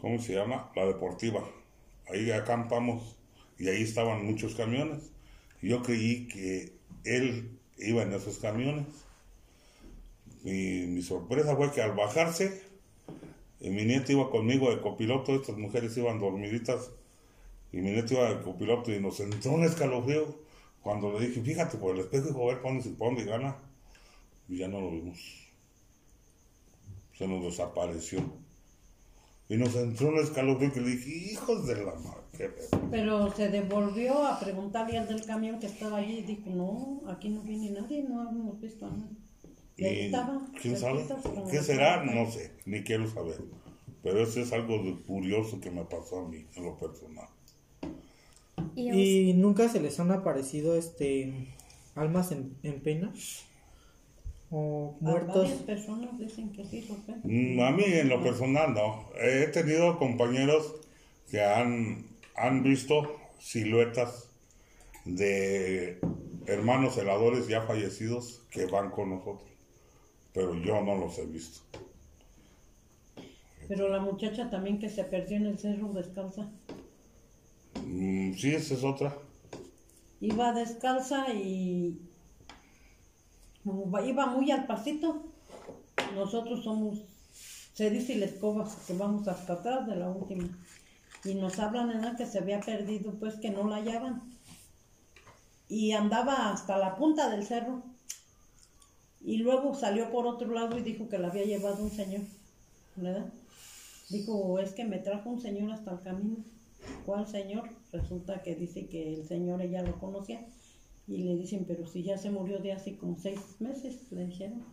¿cómo 0.00 0.20
se 0.20 0.34
llama? 0.34 0.72
La 0.74 0.86
deportiva. 0.86 1.44
Ahí 2.08 2.32
acampamos 2.32 3.16
y 3.58 3.68
ahí 3.68 3.82
estaban 3.82 4.26
muchos 4.26 4.56
camiones. 4.56 5.12
Y 5.62 5.68
yo 5.68 5.82
creí 5.82 6.26
que 6.26 6.72
él 7.04 7.60
iba 7.78 8.02
en 8.02 8.12
esos 8.12 8.38
camiones. 8.38 8.86
Mi, 10.42 10.86
mi 10.88 11.02
sorpresa 11.02 11.54
fue 11.54 11.70
que 11.70 11.80
al 11.80 11.92
bajarse, 11.92 12.69
y 13.60 13.70
mi 13.70 13.84
nieto 13.84 14.12
iba 14.12 14.30
conmigo 14.30 14.70
de 14.70 14.80
copiloto, 14.80 15.34
estas 15.34 15.58
mujeres 15.58 15.96
iban 15.96 16.18
dormiditas, 16.18 16.90
y 17.72 17.78
mi 17.78 17.90
nieto 17.90 18.14
iba 18.14 18.34
de 18.34 18.42
copiloto 18.42 18.90
y 18.92 19.00
nos 19.00 19.20
entró 19.20 19.52
un 19.52 19.64
escalofrío 19.64 20.34
cuando 20.82 21.12
le 21.12 21.28
dije, 21.28 21.42
fíjate 21.42 21.76
por 21.76 21.94
el 21.94 22.00
espejo, 22.00 22.30
hijo, 22.30 22.42
a 22.44 22.54
ver 22.54 22.62
para 22.62 22.80
dónde, 22.98 23.24
gana. 23.24 23.56
Y 24.48 24.56
ya 24.58 24.68
no 24.68 24.80
lo 24.80 24.90
vimos. 24.90 25.18
Se 27.16 27.28
nos 27.28 27.44
desapareció. 27.44 28.20
Y 29.48 29.56
nos 29.56 29.74
entró 29.76 30.08
un 30.08 30.18
escalofrío 30.18 30.72
que 30.72 30.80
le 30.80 30.90
dije, 30.90 31.32
hijos 31.32 31.66
de 31.66 31.84
la 31.84 31.94
madre, 31.96 32.22
qué 32.32 32.48
pedo". 32.48 32.88
Pero 32.90 33.30
se 33.32 33.48
devolvió 33.48 34.26
a 34.26 34.40
preguntarle 34.40 34.98
al 34.98 35.06
del 35.06 35.24
camión 35.26 35.60
que 35.60 35.66
estaba 35.66 35.98
allí 35.98 36.18
y 36.18 36.22
dijo, 36.22 36.50
no, 36.50 37.02
aquí 37.08 37.28
no 37.28 37.42
viene 37.42 37.70
nadie, 37.70 38.02
no 38.04 38.28
hemos 38.28 38.60
visto 38.60 38.86
a 38.86 38.90
nadie. 38.90 39.18
¿Quién 40.60 40.76
sabe? 40.76 41.04
¿Qué 41.50 41.62
será? 41.62 42.04
No 42.04 42.30
sé, 42.30 42.52
ni 42.66 42.82
quiero 42.82 43.08
saber. 43.10 43.40
Pero 44.02 44.22
eso 44.22 44.40
es 44.40 44.52
algo 44.52 44.78
de 44.82 44.96
curioso 45.06 45.60
que 45.60 45.70
me 45.70 45.84
pasó 45.84 46.20
a 46.20 46.28
mí, 46.28 46.46
en 46.54 46.64
lo 46.64 46.76
personal. 46.76 47.28
Y, 48.76 49.30
¿Y 49.30 49.34
nunca 49.34 49.68
se 49.68 49.80
les 49.80 49.98
han 50.00 50.10
aparecido 50.10 50.76
este 50.76 51.32
almas 51.94 52.32
en, 52.32 52.56
en 52.62 52.80
pena? 52.80 53.12
o 54.50 54.96
muertos. 55.00 55.48
personas 55.66 56.18
dicen 56.18 56.50
que 56.52 56.64
sí. 56.64 56.86
Mm, 57.24 57.60
A 57.60 57.70
mí 57.70 57.84
en 57.86 58.08
lo 58.08 58.22
personal 58.22 58.74
no. 58.74 59.08
He 59.20 59.46
tenido 59.48 59.98
compañeros 59.98 60.74
que 61.30 61.42
han, 61.42 62.04
han 62.34 62.62
visto 62.62 63.16
siluetas 63.38 64.28
de 65.04 65.98
hermanos 66.46 66.98
heladores 66.98 67.46
ya 67.46 67.62
fallecidos 67.62 68.42
que 68.50 68.66
van 68.66 68.90
con 68.90 69.10
nosotros. 69.10 69.49
Pero 70.32 70.54
yo 70.54 70.80
no 70.82 70.94
los 70.96 71.18
he 71.18 71.26
visto. 71.26 71.60
Pero 73.68 73.88
la 73.88 74.00
muchacha 74.00 74.50
también 74.50 74.78
que 74.78 74.88
se 74.88 75.04
perdió 75.04 75.36
en 75.36 75.46
el 75.46 75.58
cerro 75.58 75.92
descalza. 75.92 76.50
Mm, 77.86 78.34
sí, 78.34 78.54
esa 78.54 78.74
es 78.74 78.84
otra. 78.84 79.16
Iba 80.20 80.52
descalza 80.52 81.32
y 81.32 81.98
iba 84.04 84.26
muy 84.26 84.50
al 84.50 84.66
pasito. 84.66 85.24
Nosotros 86.14 86.64
somos, 86.64 87.02
se 87.32 87.90
dice 87.90 88.16
la 88.16 88.26
escoba, 88.26 88.68
que 88.86 88.94
vamos 88.94 89.28
hasta 89.28 89.54
atrás 89.54 89.86
de 89.86 89.96
la 89.96 90.10
última. 90.10 90.48
Y 91.24 91.34
nos 91.34 91.58
hablan 91.58 91.90
en 91.90 92.02
la 92.02 92.16
que 92.16 92.26
se 92.26 92.38
había 92.38 92.60
perdido, 92.60 93.12
pues 93.18 93.36
que 93.36 93.50
no 93.50 93.68
la 93.68 93.76
hallaban. 93.76 94.36
Y 95.68 95.92
andaba 95.92 96.50
hasta 96.50 96.76
la 96.78 96.96
punta 96.96 97.30
del 97.30 97.46
cerro. 97.46 97.82
Y 99.22 99.38
luego 99.38 99.74
salió 99.74 100.10
por 100.10 100.26
otro 100.26 100.52
lado 100.52 100.78
y 100.78 100.82
dijo 100.82 101.08
que 101.08 101.18
la 101.18 101.28
había 101.28 101.44
llevado 101.44 101.82
un 101.82 101.90
señor, 101.90 102.22
¿verdad? 102.96 103.26
Dijo, 104.08 104.58
es 104.58 104.72
que 104.72 104.84
me 104.84 104.98
trajo 104.98 105.30
un 105.30 105.40
señor 105.40 105.70
hasta 105.70 105.92
el 105.92 106.00
camino. 106.00 106.36
¿Cuál 107.04 107.26
señor? 107.26 107.68
Resulta 107.92 108.42
que 108.42 108.54
dice 108.54 108.86
que 108.86 109.14
el 109.14 109.26
señor 109.26 109.60
ella 109.62 109.82
lo 109.82 109.98
conocía. 109.98 110.46
Y 111.06 111.24
le 111.24 111.36
dicen, 111.36 111.64
pero 111.66 111.86
si 111.86 112.02
ya 112.02 112.16
se 112.18 112.30
murió 112.30 112.58
de 112.58 112.72
hace 112.72 112.96
como 112.96 113.18
seis 113.18 113.40
meses, 113.58 114.10
le 114.10 114.26
dijeron. 114.26 114.64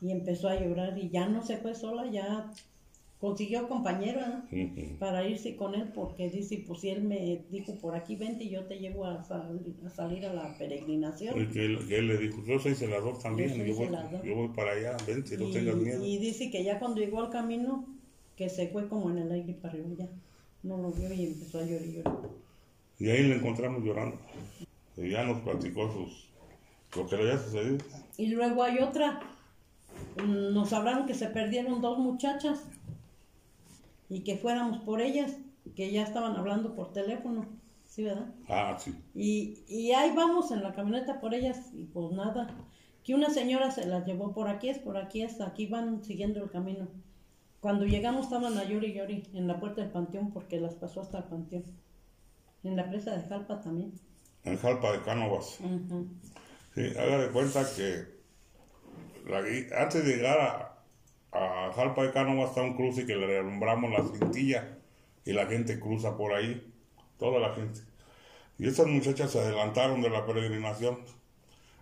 Y 0.00 0.12
empezó 0.12 0.48
a 0.48 0.60
llorar 0.60 0.96
y 0.96 1.10
ya 1.10 1.28
no 1.28 1.44
se 1.44 1.56
fue 1.56 1.74
sola, 1.74 2.08
ya 2.10 2.52
consiguió 3.20 3.66
compañera 3.68 4.44
¿no? 4.50 4.62
Ujú. 4.62 4.96
para 4.98 5.26
irse 5.26 5.56
con 5.56 5.74
él 5.74 5.90
porque 5.94 6.30
dice, 6.30 6.62
pues 6.66 6.80
si 6.80 6.90
él 6.90 7.02
me 7.02 7.42
dijo, 7.50 7.74
por 7.76 7.96
aquí 7.96 8.14
vente 8.14 8.44
y 8.44 8.50
yo 8.50 8.64
te 8.66 8.78
llevo 8.78 9.06
a, 9.06 9.24
sal- 9.24 9.60
a 9.84 9.90
salir 9.90 10.24
a 10.24 10.32
la 10.32 10.56
peregrinación. 10.56 11.40
Y 11.42 11.46
que 11.48 11.64
él, 11.64 11.78
que 11.88 11.98
él 11.98 12.06
le 12.08 12.16
dijo, 12.18 12.44
yo 12.46 12.58
soy 12.60 12.74
celador 12.76 13.18
también, 13.18 13.50
Yo 13.54 13.64
yo 13.64 13.74
voy, 13.74 13.88
yo 14.24 14.34
voy 14.36 14.48
para 14.48 14.72
allá, 14.72 14.96
vente, 15.06 15.36
no 15.36 15.48
y, 15.48 15.52
tengas 15.52 15.74
miedo. 15.76 16.04
y 16.06 16.18
dice 16.18 16.50
que 16.50 16.62
ya 16.62 16.78
cuando 16.78 17.00
llegó 17.00 17.20
al 17.20 17.30
camino, 17.30 17.84
que 18.36 18.48
se 18.48 18.68
fue 18.68 18.88
como 18.88 19.10
en 19.10 19.18
el 19.18 19.32
aire 19.32 19.52
para 19.54 19.74
arriba 19.74 19.88
ya. 19.98 20.08
No 20.62 20.76
lo 20.78 20.92
vio 20.92 21.12
y 21.12 21.24
empezó 21.26 21.58
a 21.58 21.64
llorar 21.64 21.86
y 21.86 21.92
llorar. 21.94 22.14
Y 23.00 23.10
ahí 23.10 23.22
le 23.24 23.34
encontramos 23.36 23.82
llorando. 23.84 24.16
Y 24.96 25.10
ya 25.10 25.24
nos 25.24 25.40
platicó 25.42 25.90
sus, 25.92 26.28
lo 26.96 27.06
que 27.08 27.16
le 27.16 27.22
había 27.22 27.38
sucedido. 27.38 27.78
Y 28.16 28.26
luego 28.28 28.62
hay 28.62 28.78
otra. 28.78 29.20
mm, 30.24 30.52
Nos 30.54 30.72
hablaron 30.72 31.06
que 31.06 31.14
se 31.14 31.26
perdieron 31.28 31.80
dos 31.80 31.98
muchachas 31.98 32.60
y 34.08 34.20
que 34.20 34.36
fuéramos 34.36 34.78
por 34.78 35.00
ellas, 35.00 35.36
que 35.74 35.90
ya 35.92 36.02
estaban 36.02 36.36
hablando 36.36 36.74
por 36.74 36.92
teléfono. 36.92 37.46
¿Sí, 37.84 38.04
verdad? 38.04 38.26
Ah, 38.48 38.76
sí. 38.78 38.94
Y, 39.14 39.64
y 39.66 39.92
ahí 39.92 40.12
vamos 40.14 40.50
en 40.50 40.62
la 40.62 40.72
camioneta 40.72 41.20
por 41.20 41.34
ellas 41.34 41.70
y 41.72 41.84
pues 41.84 42.12
nada. 42.12 42.48
Que 43.02 43.14
una 43.14 43.30
señora 43.30 43.70
se 43.70 43.86
las 43.86 44.06
llevó 44.06 44.34
por 44.34 44.48
aquí, 44.48 44.68
es 44.68 44.78
por 44.78 44.96
aquí, 44.98 45.22
es 45.22 45.40
aquí 45.40 45.66
van 45.66 46.04
siguiendo 46.04 46.42
el 46.42 46.50
camino. 46.50 46.88
Cuando 47.60 47.86
llegamos 47.86 48.26
estaban 48.26 48.56
a 48.56 48.64
llori 48.64 48.92
llori 48.92 49.24
en 49.34 49.48
la 49.48 49.58
puerta 49.58 49.80
del 49.82 49.90
panteón 49.90 50.32
porque 50.32 50.60
las 50.60 50.74
pasó 50.74 51.00
hasta 51.00 51.18
el 51.18 51.24
panteón. 51.24 51.64
En 52.62 52.76
la 52.76 52.88
presa 52.88 53.16
de 53.16 53.28
Jalpa 53.28 53.60
también. 53.60 53.92
En 54.44 54.56
Jalpa 54.58 54.92
de 54.92 55.02
Cánovas. 55.02 55.58
Sí, 56.74 56.82
haga 56.96 57.18
de 57.18 57.30
cuenta 57.30 57.64
que 57.74 58.18
la 59.28 59.38
antes 59.80 60.04
de 60.04 60.16
llegar 60.16 60.38
a, 60.38 60.67
a 61.38 61.72
Jalpa 61.72 62.02
de 62.04 62.12
Cánovas 62.12 62.50
está 62.50 62.62
un 62.62 62.76
cruce 62.76 63.06
que 63.06 63.16
le 63.16 63.26
relumbramos 63.26 63.90
la 63.90 64.04
cintilla 64.04 64.78
y 65.24 65.32
la 65.32 65.46
gente 65.46 65.78
cruza 65.78 66.16
por 66.16 66.32
ahí, 66.32 66.72
toda 67.18 67.38
la 67.38 67.54
gente. 67.54 67.80
Y 68.58 68.66
estas 68.66 68.86
muchachas 68.86 69.30
se 69.30 69.38
adelantaron 69.38 70.02
de 70.02 70.10
la 70.10 70.26
peregrinación. 70.26 70.98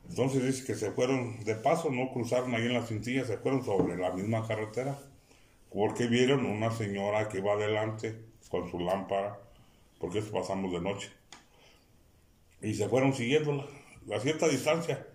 Entonces 0.08 0.44
dice 0.44 0.64
que 0.64 0.75
se 0.75 0.90
fueron, 0.92 1.42
de 1.44 1.54
paso 1.54 1.90
no 1.90 2.12
cruzaron 2.12 2.54
ahí 2.54 2.66
en 2.66 2.75
la 2.75 2.86
cintilla, 2.86 3.25
se 3.25 3.38
fueron 3.38 3.64
sobre 3.64 3.96
la 3.96 4.12
misma 4.12 4.46
carretera. 4.46 4.98
Porque 5.72 6.06
vieron 6.06 6.46
una 6.46 6.70
señora 6.70 7.28
que 7.28 7.38
iba 7.38 7.52
adelante 7.52 8.16
con 8.50 8.70
su 8.70 8.78
lámpara, 8.78 9.38
porque 9.98 10.20
eso 10.20 10.30
pasamos 10.32 10.72
de 10.72 10.80
noche 10.80 11.10
y 12.60 12.75
se 12.75 12.88
fueron 12.88 13.14
siguiéndola 13.14 13.66
a 14.14 14.20
cierta 14.20 14.48
distancia, 14.48 15.06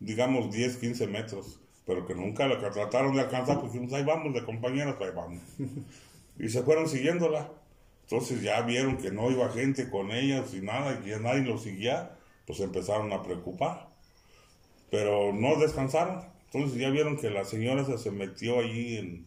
digamos 0.00 0.50
10, 0.52 0.78
15 0.78 1.06
metros, 1.06 1.60
pero 1.88 2.06
que 2.06 2.14
nunca 2.14 2.46
la 2.46 2.58
trataron 2.58 3.14
de 3.14 3.22
alcanzar, 3.22 3.60
pues 3.62 3.72
ahí 3.94 4.04
vamos 4.04 4.34
de 4.34 4.44
compañeros, 4.44 4.96
ahí 5.00 5.08
vamos. 5.16 5.42
y 6.38 6.48
se 6.50 6.62
fueron 6.62 6.86
siguiéndola. 6.86 7.50
Entonces 8.02 8.42
ya 8.42 8.60
vieron 8.60 8.98
que 8.98 9.10
no 9.10 9.30
iba 9.30 9.48
gente 9.48 9.88
con 9.88 10.10
ellas 10.12 10.52
y 10.52 10.60
nada, 10.60 11.00
y 11.02 11.08
ya 11.08 11.18
nadie 11.18 11.40
los 11.44 11.62
seguía, 11.62 12.14
pues 12.46 12.60
empezaron 12.60 13.10
a 13.14 13.22
preocupar. 13.22 13.88
Pero 14.90 15.32
no 15.32 15.56
descansaron. 15.58 16.24
Entonces 16.52 16.78
ya 16.78 16.90
vieron 16.90 17.16
que 17.16 17.30
la 17.30 17.46
señora 17.46 17.86
se, 17.96 18.10
metió 18.10 18.58
allí 18.60 18.98
en, 18.98 19.26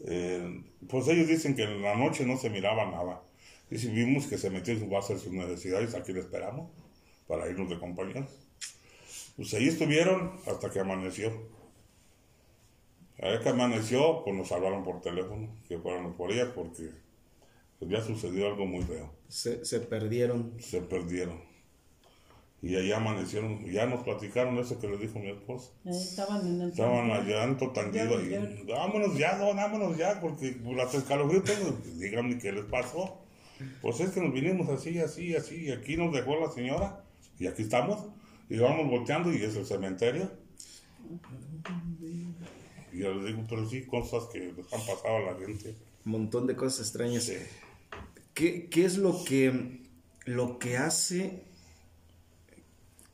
en- 0.00 0.64
Pues 0.88 1.06
ellos 1.06 1.28
dicen 1.28 1.54
que 1.54 1.62
en 1.62 1.80
la 1.80 1.94
noche 1.94 2.26
no 2.26 2.36
se 2.38 2.50
miraba 2.50 2.86
nada. 2.86 3.22
Y 3.70 3.78
si 3.78 3.88
vimos 3.88 4.26
que 4.26 4.36
se 4.36 4.50
metió 4.50 4.74
y 4.74 4.84
va 4.88 4.96
a 4.96 5.00
hacer 5.00 5.20
sus 5.20 5.32
necesidades, 5.32 5.94
aquí 5.94 6.12
le 6.12 6.20
esperamos 6.20 6.72
para 7.28 7.48
irnos 7.48 7.70
de 7.70 7.78
compañeros. 7.78 8.28
Pues 9.36 9.54
ahí 9.54 9.68
estuvieron 9.68 10.40
hasta 10.44 10.70
que 10.70 10.80
amaneció. 10.80 11.56
A 13.20 13.28
ver 13.28 13.40
que 13.40 13.48
amaneció, 13.48 14.22
pues 14.24 14.36
nos 14.36 14.52
hablaron 14.52 14.84
por 14.84 15.00
teléfono, 15.00 15.48
que 15.66 15.78
fuéramos 15.78 16.14
por 16.16 16.30
ellas 16.30 16.50
porque 16.54 16.90
había 17.82 18.00
sucedido 18.00 18.46
algo 18.46 18.66
muy 18.66 18.82
feo. 18.84 19.12
Se, 19.28 19.64
se 19.64 19.80
perdieron. 19.80 20.54
Se 20.60 20.80
perdieron. 20.82 21.48
Y 22.60 22.74
ahí 22.74 22.90
amanecieron, 22.90 23.62
y 23.64 23.72
ya 23.72 23.86
nos 23.86 24.02
platicaron 24.02 24.58
eso 24.58 24.80
que 24.80 24.88
les 24.88 24.98
dijo 24.98 25.20
mi 25.20 25.30
esposa. 25.30 25.70
Ahí 25.84 25.96
estaban 25.96 26.44
en 26.44 26.60
el 26.60 26.70
Estaban 26.70 27.26
llanto 27.26 27.70
tendido 27.70 28.20
Llore, 28.20 28.36
ahí. 28.36 28.64
Vámonos 28.66 29.16
ya, 29.16 29.36
no, 29.38 29.54
vámonos 29.54 29.96
ya, 29.96 30.20
porque 30.20 30.52
por 30.64 30.76
las 30.76 30.92
escalofríos, 30.92 31.44
pues, 31.44 32.00
díganme 32.00 32.38
qué 32.38 32.50
les 32.50 32.64
pasó. 32.64 33.20
Pues 33.80 34.00
es 34.00 34.10
que 34.10 34.20
nos 34.20 34.32
vinimos 34.32 34.68
así, 34.68 34.98
así, 34.98 35.36
así, 35.36 35.66
y 35.66 35.70
aquí 35.70 35.96
nos 35.96 36.12
dejó 36.12 36.36
la 36.40 36.50
señora, 36.50 37.04
y 37.38 37.46
aquí 37.46 37.62
estamos, 37.62 38.06
y 38.48 38.58
vamos 38.58 38.90
volteando, 38.90 39.32
y 39.32 39.42
es 39.42 39.54
el 39.54 39.64
cementerio. 39.64 40.28
Y 42.92 42.98
yo 42.98 43.14
les 43.14 43.26
digo, 43.26 43.46
pero 43.48 43.68
sí, 43.68 43.84
cosas 43.86 44.24
que 44.32 44.52
les 44.52 44.72
han 44.72 44.80
pasado 44.80 45.16
a 45.16 45.32
la 45.32 45.38
gente. 45.38 45.74
Un 46.04 46.12
montón 46.12 46.46
de 46.46 46.56
cosas 46.56 46.86
extrañas. 46.86 47.24
Sí. 47.24 47.34
¿Qué, 48.34 48.68
qué 48.68 48.84
es 48.84 48.96
lo 48.98 49.24
que, 49.24 49.82
lo 50.24 50.58
que 50.58 50.76
hace 50.76 51.42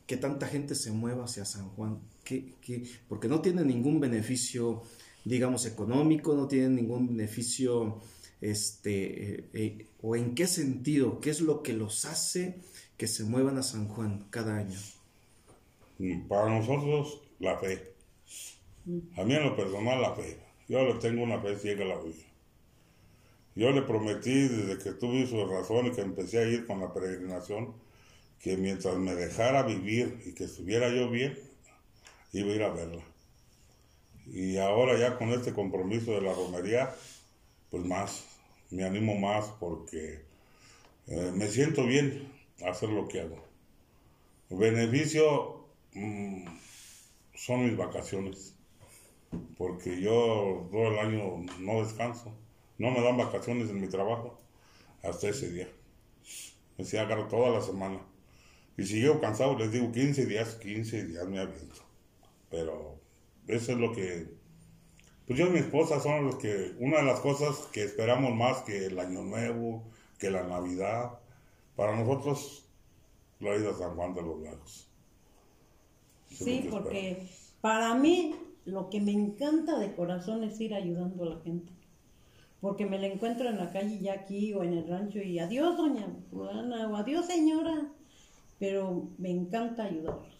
que 0.06 0.16
tanta 0.16 0.46
gente 0.46 0.74
se 0.74 0.90
mueva 0.90 1.24
hacia 1.24 1.44
San 1.44 1.68
Juan? 1.70 1.98
¿Qué, 2.24 2.54
qué? 2.60 2.84
Porque 3.08 3.28
no 3.28 3.40
tiene 3.40 3.64
ningún 3.64 4.00
beneficio, 4.00 4.82
digamos, 5.24 5.66
económico, 5.66 6.34
no 6.34 6.46
tiene 6.46 6.68
ningún 6.68 7.08
beneficio, 7.08 8.00
este, 8.40 9.34
eh, 9.34 9.44
eh, 9.54 9.86
o 10.02 10.16
en 10.16 10.34
qué 10.34 10.46
sentido, 10.46 11.20
qué 11.20 11.30
es 11.30 11.40
lo 11.40 11.62
que 11.62 11.72
los 11.72 12.04
hace 12.04 12.60
que 12.96 13.06
se 13.06 13.24
muevan 13.24 13.58
a 13.58 13.62
San 13.62 13.88
Juan 13.88 14.26
cada 14.30 14.56
año. 14.56 14.78
Y 15.98 16.16
para 16.16 16.58
nosotros, 16.58 17.22
la 17.38 17.58
fe. 17.58 17.94
A 19.16 19.24
mí 19.24 19.34
en 19.34 19.44
lo 19.44 19.56
personal, 19.56 20.00
la 20.02 20.14
fe. 20.14 20.38
Yo 20.68 20.84
le 20.84 20.94
tengo 20.94 21.22
una 21.22 21.40
fe 21.40 21.56
ciega 21.56 21.84
a 21.84 21.88
la 21.88 21.98
Virgen. 21.98 22.34
Yo 23.54 23.70
le 23.70 23.82
prometí 23.82 24.48
desde 24.48 24.82
que 24.82 24.92
tuve 24.92 25.26
su 25.26 25.44
razón 25.46 25.86
y 25.86 25.92
que 25.92 26.00
empecé 26.00 26.38
a 26.38 26.46
ir 26.46 26.66
con 26.66 26.80
la 26.80 26.92
peregrinación, 26.92 27.74
que 28.40 28.56
mientras 28.56 28.96
me 28.96 29.14
dejara 29.14 29.62
vivir 29.62 30.20
y 30.26 30.34
que 30.34 30.44
estuviera 30.44 30.88
yo 30.90 31.08
bien, 31.08 31.38
iba 32.32 32.50
a 32.50 32.54
ir 32.54 32.62
a 32.62 32.70
verla. 32.70 33.02
Y 34.26 34.56
ahora 34.56 34.98
ya 34.98 35.16
con 35.16 35.28
este 35.30 35.52
compromiso 35.52 36.12
de 36.12 36.22
la 36.22 36.34
romería, 36.34 36.94
pues 37.70 37.84
más, 37.84 38.24
me 38.70 38.84
animo 38.84 39.14
más 39.14 39.46
porque 39.60 40.24
eh, 41.06 41.32
me 41.34 41.46
siento 41.48 41.86
bien 41.86 42.32
hacer 42.66 42.88
lo 42.88 43.06
que 43.06 43.20
hago. 43.20 43.44
Beneficio 44.50 45.66
mm, 45.92 46.44
son 47.34 47.66
mis 47.66 47.76
vacaciones, 47.76 48.54
porque 49.56 50.00
yo 50.00 50.68
todo 50.70 50.88
el 50.88 50.98
año 50.98 51.44
no 51.60 51.84
descanso, 51.84 52.32
no 52.78 52.90
me 52.90 53.02
dan 53.02 53.16
vacaciones 53.16 53.70
en 53.70 53.80
mi 53.80 53.88
trabajo 53.88 54.40
hasta 55.02 55.28
ese 55.28 55.50
día. 55.50 55.68
Me 56.76 56.84
si 56.84 56.96
agarro 56.96 57.28
toda 57.28 57.50
la 57.50 57.60
semana. 57.60 58.00
Y 58.76 58.84
si 58.84 59.00
llego 59.00 59.20
cansado, 59.20 59.56
les 59.56 59.70
digo 59.70 59.92
15 59.92 60.26
días, 60.26 60.56
15 60.56 61.06
días 61.06 61.28
me 61.28 61.38
aviento. 61.38 61.82
Pero 62.50 62.98
eso 63.46 63.72
es 63.72 63.78
lo 63.78 63.92
que... 63.92 64.26
Pues 65.26 65.38
yo 65.38 65.46
y 65.46 65.50
mi 65.50 65.60
esposa 65.60 66.00
son 66.00 66.26
los 66.26 66.36
que... 66.36 66.74
Una 66.78 66.98
de 66.98 67.04
las 67.04 67.20
cosas 67.20 67.56
que 67.72 67.84
esperamos 67.84 68.34
más 68.34 68.62
que 68.62 68.86
el 68.86 68.98
Año 68.98 69.22
Nuevo, 69.22 69.84
que 70.18 70.30
la 70.30 70.42
Navidad, 70.42 71.18
para 71.76 71.96
nosotros 71.96 72.64
la 73.40 73.56
ida 73.56 73.70
a 73.70 73.74
San 73.74 73.94
Juan 73.94 74.14
de 74.14 74.22
los 74.22 74.40
Lagos. 74.40 74.88
Eso 76.30 76.44
Sí, 76.44 76.60
que 76.62 76.68
porque. 76.70 77.28
Para 77.60 77.94
mí, 77.94 78.34
lo 78.64 78.88
que 78.90 79.00
me 79.00 79.12
encanta 79.12 79.78
de 79.78 79.94
corazón 79.94 80.42
es 80.44 80.60
ir 80.60 80.74
ayudando 80.74 81.24
a 81.24 81.34
la 81.34 81.40
gente. 81.40 81.72
Porque 82.60 82.86
me 82.86 82.98
la 82.98 83.08
encuentro 83.08 83.48
en 83.48 83.58
la 83.58 83.70
calle 83.70 83.98
ya 84.00 84.14
aquí 84.14 84.54
o 84.54 84.62
en 84.62 84.72
el 84.72 84.88
rancho 84.88 85.18
y 85.18 85.38
adiós, 85.38 85.76
doña 85.76 86.06
fulana, 86.30 86.88
o 86.88 86.96
adiós, 86.96 87.26
señora. 87.26 87.88
Pero 88.58 89.08
me 89.18 89.30
encanta 89.30 89.84
ayudarlos. 89.84 90.34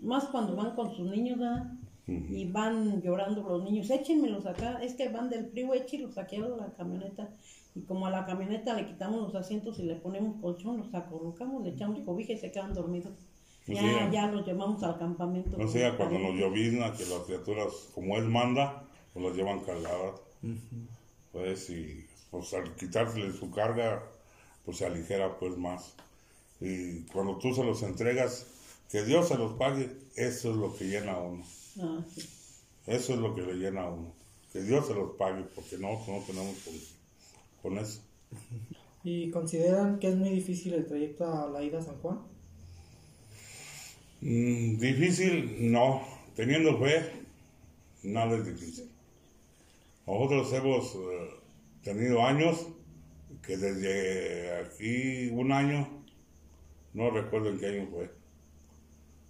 Más 0.00 0.24
cuando 0.24 0.56
van 0.56 0.74
con 0.74 0.92
sus 0.96 1.08
niños, 1.08 1.38
¿verdad? 1.38 1.72
Y 2.08 2.46
van 2.50 3.00
llorando 3.00 3.42
los 3.42 3.62
niños, 3.62 3.88
échenmelos 3.90 4.44
acá, 4.46 4.82
es 4.82 4.94
que 4.94 5.08
van 5.08 5.30
del 5.30 5.46
frío, 5.46 5.72
échenlos 5.72 6.18
aquí 6.18 6.36
a 6.36 6.40
la 6.40 6.72
camioneta. 6.76 7.28
Y 7.76 7.82
como 7.82 8.06
a 8.06 8.10
la 8.10 8.26
camioneta 8.26 8.74
le 8.74 8.86
quitamos 8.86 9.22
los 9.22 9.34
asientos 9.36 9.78
y 9.78 9.84
le 9.84 9.94
ponemos 9.94 10.40
colchón, 10.40 10.78
los 10.78 10.92
acolocamos, 10.92 11.62
le 11.62 11.70
echamos 11.70 12.00
cobija 12.00 12.32
y 12.32 12.38
se 12.38 12.50
quedan 12.50 12.74
dormidos. 12.74 13.12
Pues 13.66 13.78
ya, 13.80 14.10
ya 14.10 14.26
los 14.26 14.44
llevamos 14.44 14.82
al 14.82 14.98
campamento. 14.98 15.56
No 15.56 15.68
sea 15.68 15.96
cuando 15.96 16.18
nos 16.18 16.34
llovizna, 16.34 16.92
que 16.94 17.06
las 17.06 17.22
criaturas, 17.22 17.90
como 17.94 18.16
él 18.16 18.28
manda, 18.28 18.84
pues 19.12 19.24
las 19.24 19.36
llevan 19.36 19.60
cargadas. 19.60 20.20
Pues, 21.30 21.70
y 21.70 22.06
pues 22.30 22.52
al 22.54 22.74
quitársele 22.74 23.32
su 23.32 23.50
carga, 23.50 24.02
pues 24.64 24.78
se 24.78 24.86
aligera 24.86 25.38
pues 25.38 25.56
más. 25.56 25.94
Y 26.60 27.02
cuando 27.12 27.38
tú 27.38 27.54
se 27.54 27.64
los 27.64 27.82
entregas, 27.82 28.46
que 28.90 29.04
Dios 29.04 29.28
se 29.28 29.36
los 29.36 29.52
pague, 29.54 29.90
eso 30.16 30.50
es 30.50 30.56
lo 30.56 30.74
que 30.74 30.84
llena 30.84 31.12
a 31.12 31.22
uno. 31.22 31.44
Ah, 31.80 32.00
sí. 32.14 32.28
Eso 32.86 33.14
es 33.14 33.20
lo 33.20 33.34
que 33.34 33.42
le 33.42 33.54
llena 33.54 33.82
a 33.82 33.90
uno. 33.90 34.12
Que 34.52 34.62
Dios 34.62 34.86
se 34.86 34.94
los 34.94 35.12
pague, 35.16 35.44
porque 35.54 35.78
no, 35.78 35.90
no 36.06 36.22
tenemos 36.26 36.56
con, 36.64 36.74
con 37.62 37.78
eso. 37.78 38.00
¿Y 39.04 39.30
consideran 39.30 39.98
que 39.98 40.08
es 40.08 40.16
muy 40.16 40.30
difícil 40.30 40.74
el 40.74 40.86
trayecto 40.86 41.26
a 41.26 41.48
la 41.48 41.62
ida 41.62 41.78
a 41.78 41.82
San 41.82 41.96
Juan? 41.96 42.31
Mm, 44.22 44.78
difícil, 44.78 45.70
no. 45.72 46.02
Teniendo 46.36 46.78
fe, 46.78 47.10
nada 48.04 48.36
es 48.36 48.46
difícil. 48.46 48.88
Nosotros 50.06 50.52
hemos 50.52 50.94
eh, 50.94 51.30
tenido 51.82 52.24
años 52.24 52.66
que 53.44 53.56
desde 53.56 54.56
aquí 54.60 55.28
un 55.32 55.52
año, 55.52 55.88
no 56.94 57.10
recuerdo 57.10 57.50
en 57.50 57.58
qué 57.58 57.66
año 57.66 57.88
fue, 57.90 58.10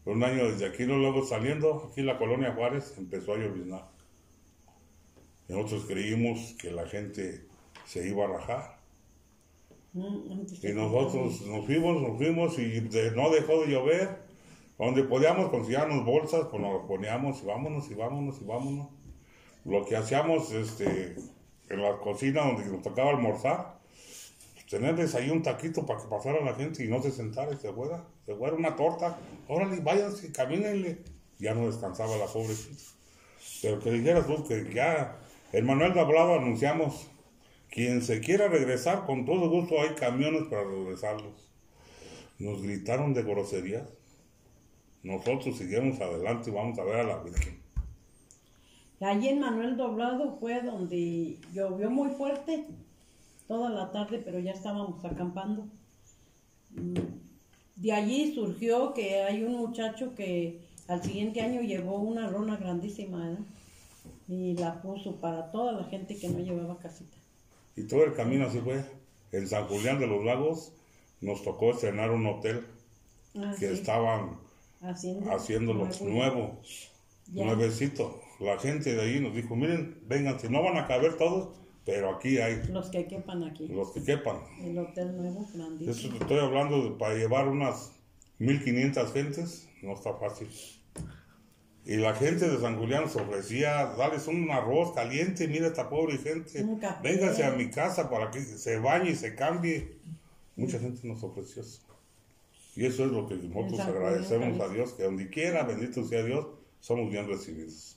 un 0.04 0.22
año 0.22 0.50
desde 0.50 0.66
aquí, 0.66 0.84
no 0.84 0.98
luego 0.98 1.24
saliendo, 1.24 1.88
aquí 1.90 2.02
la 2.02 2.18
colonia 2.18 2.52
Juárez 2.54 2.94
empezó 2.98 3.34
a 3.34 3.38
lloviznar. 3.38 3.88
Nosotros 5.48 5.84
creímos 5.86 6.54
que 6.60 6.70
la 6.70 6.86
gente 6.86 7.46
se 7.86 8.06
iba 8.08 8.24
a 8.24 8.28
rajar. 8.28 8.78
Mm, 9.94 10.42
Y 10.62 10.72
nosotros 10.72 11.42
nos 11.42 11.66
fuimos, 11.66 12.00
nos 12.02 12.16
fuimos 12.18 12.58
y 12.58 12.80
de- 12.80 13.10
no 13.12 13.30
dejó 13.30 13.60
de 13.62 13.72
llover. 13.72 14.31
Donde 14.82 15.04
podíamos 15.04 15.48
conseguirnos 15.48 16.04
bolsas, 16.04 16.48
pues 16.50 16.60
nos 16.60 16.84
poníamos 16.88 17.40
y 17.40 17.46
vámonos 17.46 17.88
y 17.88 17.94
vámonos 17.94 18.40
y 18.40 18.44
vámonos. 18.44 18.88
Lo 19.64 19.84
que 19.84 19.94
hacíamos 19.94 20.50
este, 20.50 21.14
en 21.68 21.82
la 21.82 21.98
cocina 21.98 22.42
donde 22.42 22.66
nos 22.66 22.82
tocaba 22.82 23.10
almorzar, 23.10 23.78
pues, 24.54 24.66
tenerles 24.68 25.14
ahí 25.14 25.30
un 25.30 25.40
taquito 25.40 25.86
para 25.86 26.00
que 26.00 26.08
pasara 26.08 26.44
la 26.44 26.54
gente 26.54 26.84
y 26.84 26.88
no 26.88 27.00
se 27.00 27.12
sentara 27.12 27.52
y 27.52 27.58
se 27.58 27.72
fuera. 27.72 28.04
Se 28.26 28.34
fuera 28.34 28.56
una 28.56 28.74
torta. 28.74 29.16
Órale, 29.46 29.78
váyanse, 29.82 30.32
camínenle. 30.32 31.04
Ya 31.38 31.54
no 31.54 31.66
descansaba 31.66 32.16
la 32.16 32.26
pobrecita. 32.26 32.82
Pero 33.62 33.78
que 33.78 33.92
dijeras 33.92 34.26
tú 34.26 34.44
que 34.48 34.68
ya, 34.74 35.16
el 35.52 35.62
Manuel 35.62 35.94
de 35.94 36.00
Hablado 36.00 36.34
anunciamos, 36.34 37.08
quien 37.70 38.02
se 38.02 38.18
quiera 38.18 38.48
regresar, 38.48 39.06
con 39.06 39.26
todo 39.26 39.48
gusto 39.48 39.80
hay 39.80 39.94
camiones 39.94 40.48
para 40.50 40.64
regresarlos. 40.64 41.52
Nos 42.40 42.60
gritaron 42.62 43.14
de 43.14 43.22
groserías. 43.22 44.01
Nosotros 45.02 45.56
seguimos 45.58 46.00
adelante 46.00 46.50
y 46.50 46.52
vamos 46.54 46.78
a 46.78 46.84
ver 46.84 46.96
a 46.96 47.04
la 47.04 47.18
Virgen. 47.22 47.60
Allí 49.00 49.28
en 49.28 49.40
Manuel 49.40 49.76
Doblado 49.76 50.36
fue 50.38 50.62
donde 50.62 51.38
llovió 51.52 51.90
muy 51.90 52.10
fuerte 52.10 52.66
toda 53.48 53.68
la 53.70 53.90
tarde, 53.90 54.18
pero 54.24 54.38
ya 54.38 54.52
estábamos 54.52 55.04
acampando. 55.04 55.66
Mm, 56.70 56.94
De 57.76 57.92
allí 57.92 58.34
surgió 58.34 58.94
que 58.94 59.22
hay 59.22 59.42
un 59.42 59.54
muchacho 59.56 60.14
que 60.14 60.60
al 60.88 61.02
siguiente 61.02 61.40
año 61.40 61.62
llevó 61.62 61.96
una 61.98 62.28
rona 62.28 62.56
grandísima 62.56 63.18
¿verdad? 63.18 63.44
y 64.28 64.54
la 64.54 64.80
puso 64.82 65.16
para 65.16 65.50
toda 65.50 65.72
la 65.72 65.84
gente 65.84 66.16
que 66.18 66.28
no 66.28 66.38
llevaba 66.40 66.78
casita. 66.78 67.16
Y 67.76 67.84
todo 67.84 68.04
el 68.04 68.14
camino 68.14 68.46
así 68.46 68.60
fue. 68.60 68.84
En 69.32 69.48
San 69.48 69.66
Julián 69.66 69.98
de 69.98 70.06
los 70.06 70.24
Lagos 70.24 70.72
nos 71.20 71.42
tocó 71.42 71.70
estrenar 71.72 72.10
un 72.10 72.26
hotel 72.26 72.66
Ah, 73.34 73.54
que 73.58 73.68
sí, 73.68 73.74
estaban 73.74 74.38
haciendo, 74.82 75.30
haciéndolo 75.32 75.86
nuevo. 75.86 76.06
nuevo, 76.10 76.60
Ya. 77.32 77.44
nuevecito. 77.46 78.20
La 78.40 78.58
gente 78.58 78.94
de 78.94 79.00
ahí 79.02 79.20
nos 79.20 79.34
dijo, 79.34 79.54
miren, 79.56 80.00
vengan, 80.06 80.38
si 80.40 80.48
no 80.48 80.62
van 80.62 80.76
a 80.76 80.86
caber 80.86 81.16
todos, 81.16 81.56
pero 81.84 82.14
aquí 82.16 82.38
hay 82.38 82.62
Los 82.68 82.90
que 82.90 83.06
quepan 83.06 83.42
aquí. 83.44 83.68
los 83.68 83.90
que 83.92 84.02
quepan. 84.02 84.36
El 84.60 84.78
hotel 84.78 85.16
nuevo, 85.16 85.46
grandísimo. 85.54 85.90
Eso 85.92 86.08
te 86.10 86.16
estoy 86.18 86.38
hablando 86.40 86.82
de 86.82 86.90
para 86.96 87.14
llevar 87.14 87.48
unas 87.48 87.92
1500 88.38 89.12
gentes, 89.12 89.68
no 89.82 89.94
está 89.94 90.14
fácil. 90.14 90.48
Y 91.84 91.96
la 91.96 92.14
gente 92.14 92.48
de 92.48 92.60
San 92.60 92.78
Julián 92.78 93.08
se 93.08 93.20
ofrecía, 93.20 93.86
darles 93.98 94.28
un 94.28 94.48
arroz 94.52 94.92
caliente, 94.92 95.48
mira 95.48 95.66
esta 95.66 95.88
pobre 95.88 96.16
gente, 96.18 96.64
véngase 97.02 97.44
a 97.44 97.50
mi 97.52 97.70
casa 97.70 98.08
para 98.08 98.30
que 98.30 98.40
se 98.40 98.78
bañe 98.78 99.10
y 99.10 99.16
se 99.16 99.34
cambie. 99.34 99.96
Mucha 100.54 100.78
gente 100.78 101.06
nos 101.08 101.22
ofreció 101.24 101.62
eso. 101.62 101.82
Y 102.74 102.86
eso 102.86 103.04
es 103.04 103.12
lo 103.12 103.26
que 103.26 103.36
nosotros 103.36 103.80
agradecemos 103.80 104.60
a. 104.60 104.68
Dios, 104.68 104.92
que 104.92 105.02
donde 105.02 105.28
quiera, 105.28 105.64
bendito 105.64 106.04
sea 106.04 106.22
Dios, 106.22 106.46
somos 106.80 107.10
bien 107.10 107.28
recibidos. 107.28 107.96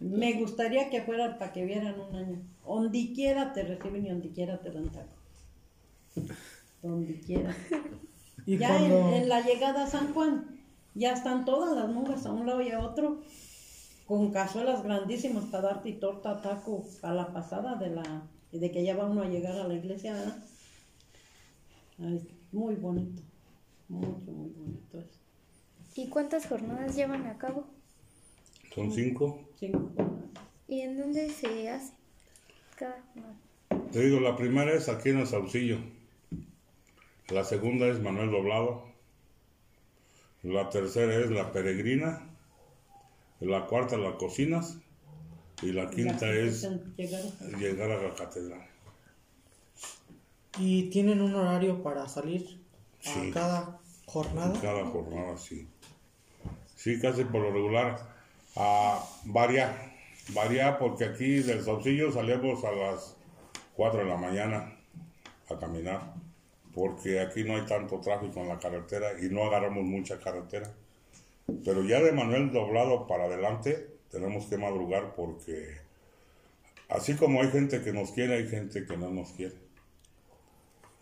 Me 0.00 0.34
gustaría 0.34 0.90
que 0.90 1.02
fuera 1.02 1.38
para 1.38 1.52
que 1.52 1.64
vieran 1.64 1.98
un 2.00 2.16
año. 2.16 2.42
Donde 2.66 3.12
quiera 3.12 3.52
te 3.52 3.62
reciben 3.62 4.06
y 4.06 4.10
donde 4.10 4.30
quiera 4.30 4.60
te 4.60 4.70
dan 4.70 4.90
taco. 4.90 5.16
Donde 6.82 7.20
quiera. 7.20 7.56
Y 8.46 8.58
ya 8.58 8.68
cuando... 8.68 9.08
en, 9.08 9.14
en 9.14 9.28
la 9.30 9.40
llegada 9.40 9.84
a 9.84 9.86
San 9.86 10.12
Juan, 10.12 10.60
ya 10.94 11.12
están 11.14 11.46
todas 11.46 11.74
las 11.74 11.88
monjas 11.88 12.26
a 12.26 12.32
un 12.32 12.46
lado 12.46 12.60
y 12.60 12.72
a 12.72 12.80
otro, 12.80 13.22
con 14.04 14.32
cazuelas 14.32 14.82
grandísimas 14.84 15.44
para 15.46 15.68
darte 15.68 15.88
y 15.88 15.92
torta, 15.94 16.42
taco, 16.42 16.84
a 17.00 17.14
la 17.14 17.32
pasada 17.32 17.76
de 17.76 17.88
la 17.88 18.28
de 18.52 18.70
que 18.70 18.84
ya 18.84 18.96
va 18.96 19.06
uno 19.06 19.22
a 19.22 19.28
llegar 19.28 19.56
a 19.56 19.66
la 19.66 19.74
iglesia. 19.74 20.12
¿verdad? 20.12 20.44
Ay, 21.98 22.33
muy 22.54 22.76
bonito, 22.76 23.22
mucho, 23.88 24.30
muy 24.30 24.50
bonito 24.50 24.98
eso. 24.98 25.18
¿Y 25.96 26.08
cuántas 26.08 26.46
jornadas 26.46 26.94
llevan 26.94 27.26
a 27.26 27.36
cabo? 27.36 27.66
Son 28.74 28.92
cinco. 28.92 29.48
Cinco 29.58 29.90
jornadas. 29.96 30.30
¿Y 30.68 30.80
en 30.80 30.98
dónde 30.98 31.30
se 31.30 31.68
hace 31.68 31.92
cada 32.76 33.02
jornada? 33.12 33.36
Te 33.92 34.00
digo, 34.00 34.20
la 34.20 34.36
primera 34.36 34.72
es 34.72 34.88
aquí 34.88 35.10
en 35.10 35.18
el 35.18 35.26
Saucillo. 35.26 35.78
La 37.28 37.44
segunda 37.44 37.86
es 37.86 38.00
Manuel 38.00 38.30
Doblado. 38.30 38.84
La 40.42 40.70
tercera 40.70 41.14
es 41.16 41.30
La 41.30 41.52
Peregrina. 41.52 42.30
La 43.40 43.66
cuarta, 43.66 43.96
La 43.96 44.16
Cocinas. 44.16 44.78
Y 45.62 45.72
la 45.72 45.90
quinta 45.90 46.30
es 46.32 46.68
llegar 46.96 47.90
a 47.90 48.02
la 48.02 48.14
catedral. 48.14 48.73
¿Y 50.58 50.84
tienen 50.90 51.20
un 51.20 51.34
horario 51.34 51.82
para 51.82 52.08
salir 52.08 52.60
a 53.04 53.08
Sí. 53.08 53.30
cada 53.32 53.80
jornada? 54.06 54.58
Cada 54.60 54.84
jornada, 54.86 55.36
sí. 55.36 55.66
Sí, 56.76 57.00
casi 57.00 57.24
por 57.24 57.42
lo 57.42 57.50
regular. 57.52 57.98
Ah, 58.56 59.02
varía. 59.24 59.92
Varía 60.32 60.78
porque 60.78 61.04
aquí 61.04 61.40
del 61.40 61.62
Saucillo 61.64 62.12
salimos 62.12 62.64
a 62.64 62.72
las 62.72 63.16
4 63.76 64.00
de 64.00 64.06
la 64.06 64.16
mañana 64.16 64.76
a 65.50 65.58
caminar. 65.58 66.14
Porque 66.74 67.20
aquí 67.20 67.44
no 67.44 67.56
hay 67.56 67.66
tanto 67.66 68.00
tráfico 68.00 68.40
en 68.40 68.48
la 68.48 68.58
carretera 68.58 69.12
y 69.20 69.28
no 69.28 69.44
agarramos 69.44 69.84
mucha 69.84 70.18
carretera. 70.18 70.70
Pero 71.64 71.84
ya 71.84 72.00
de 72.00 72.12
Manuel 72.12 72.52
Doblado 72.52 73.06
para 73.06 73.24
adelante 73.24 73.90
tenemos 74.10 74.46
que 74.46 74.56
madrugar 74.56 75.14
porque 75.14 75.78
así 76.88 77.14
como 77.14 77.42
hay 77.42 77.50
gente 77.50 77.82
que 77.82 77.92
nos 77.92 78.12
quiere, 78.12 78.34
hay 78.36 78.48
gente 78.48 78.86
que 78.86 78.96
no 78.96 79.10
nos 79.10 79.30
quiere. 79.32 79.54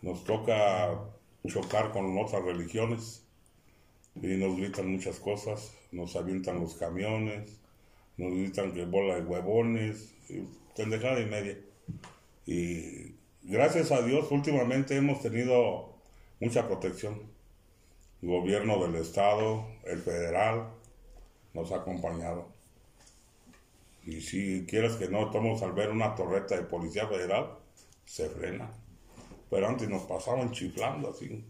Nos 0.03 0.25
toca 0.25 0.99
chocar 1.47 1.93
con 1.93 2.17
otras 2.17 2.43
religiones 2.43 3.23
y 4.15 4.27
nos 4.35 4.57
gritan 4.57 4.91
muchas 4.91 5.17
cosas, 5.19 5.71
nos 5.93 6.17
avientan 6.17 6.59
los 6.59 6.75
camiones, 6.75 7.57
nos 8.17 8.33
gritan 8.33 8.73
que 8.73 8.83
bola 8.83 9.15
de 9.15 9.21
huevones, 9.23 10.13
y 10.27 10.43
pendejada 10.75 11.21
y 11.21 11.25
media. 11.25 11.57
Y 12.45 13.15
gracias 13.43 13.93
a 13.93 14.01
Dios 14.01 14.29
últimamente 14.29 14.97
hemos 14.97 15.21
tenido 15.21 15.93
mucha 16.41 16.67
protección. 16.67 17.21
El 18.21 18.27
gobierno 18.27 18.85
del 18.85 18.95
estado, 18.95 19.65
el 19.85 19.99
federal, 19.99 20.67
nos 21.53 21.71
ha 21.71 21.77
acompañado. 21.77 22.49
Y 24.05 24.19
si 24.19 24.65
quieres 24.67 24.97
que 24.97 25.07
no, 25.07 25.27
estamos 25.27 25.61
al 25.63 25.71
ver 25.71 25.91
una 25.91 26.13
torreta 26.13 26.57
de 26.57 26.63
policía 26.63 27.07
federal, 27.07 27.57
se 28.05 28.29
frena. 28.29 28.69
Pero 29.53 29.67
antes 29.67 29.87
nos 29.87 30.01
pasaban 30.01 30.51
chiflando 30.51 31.11
así. 31.11 31.45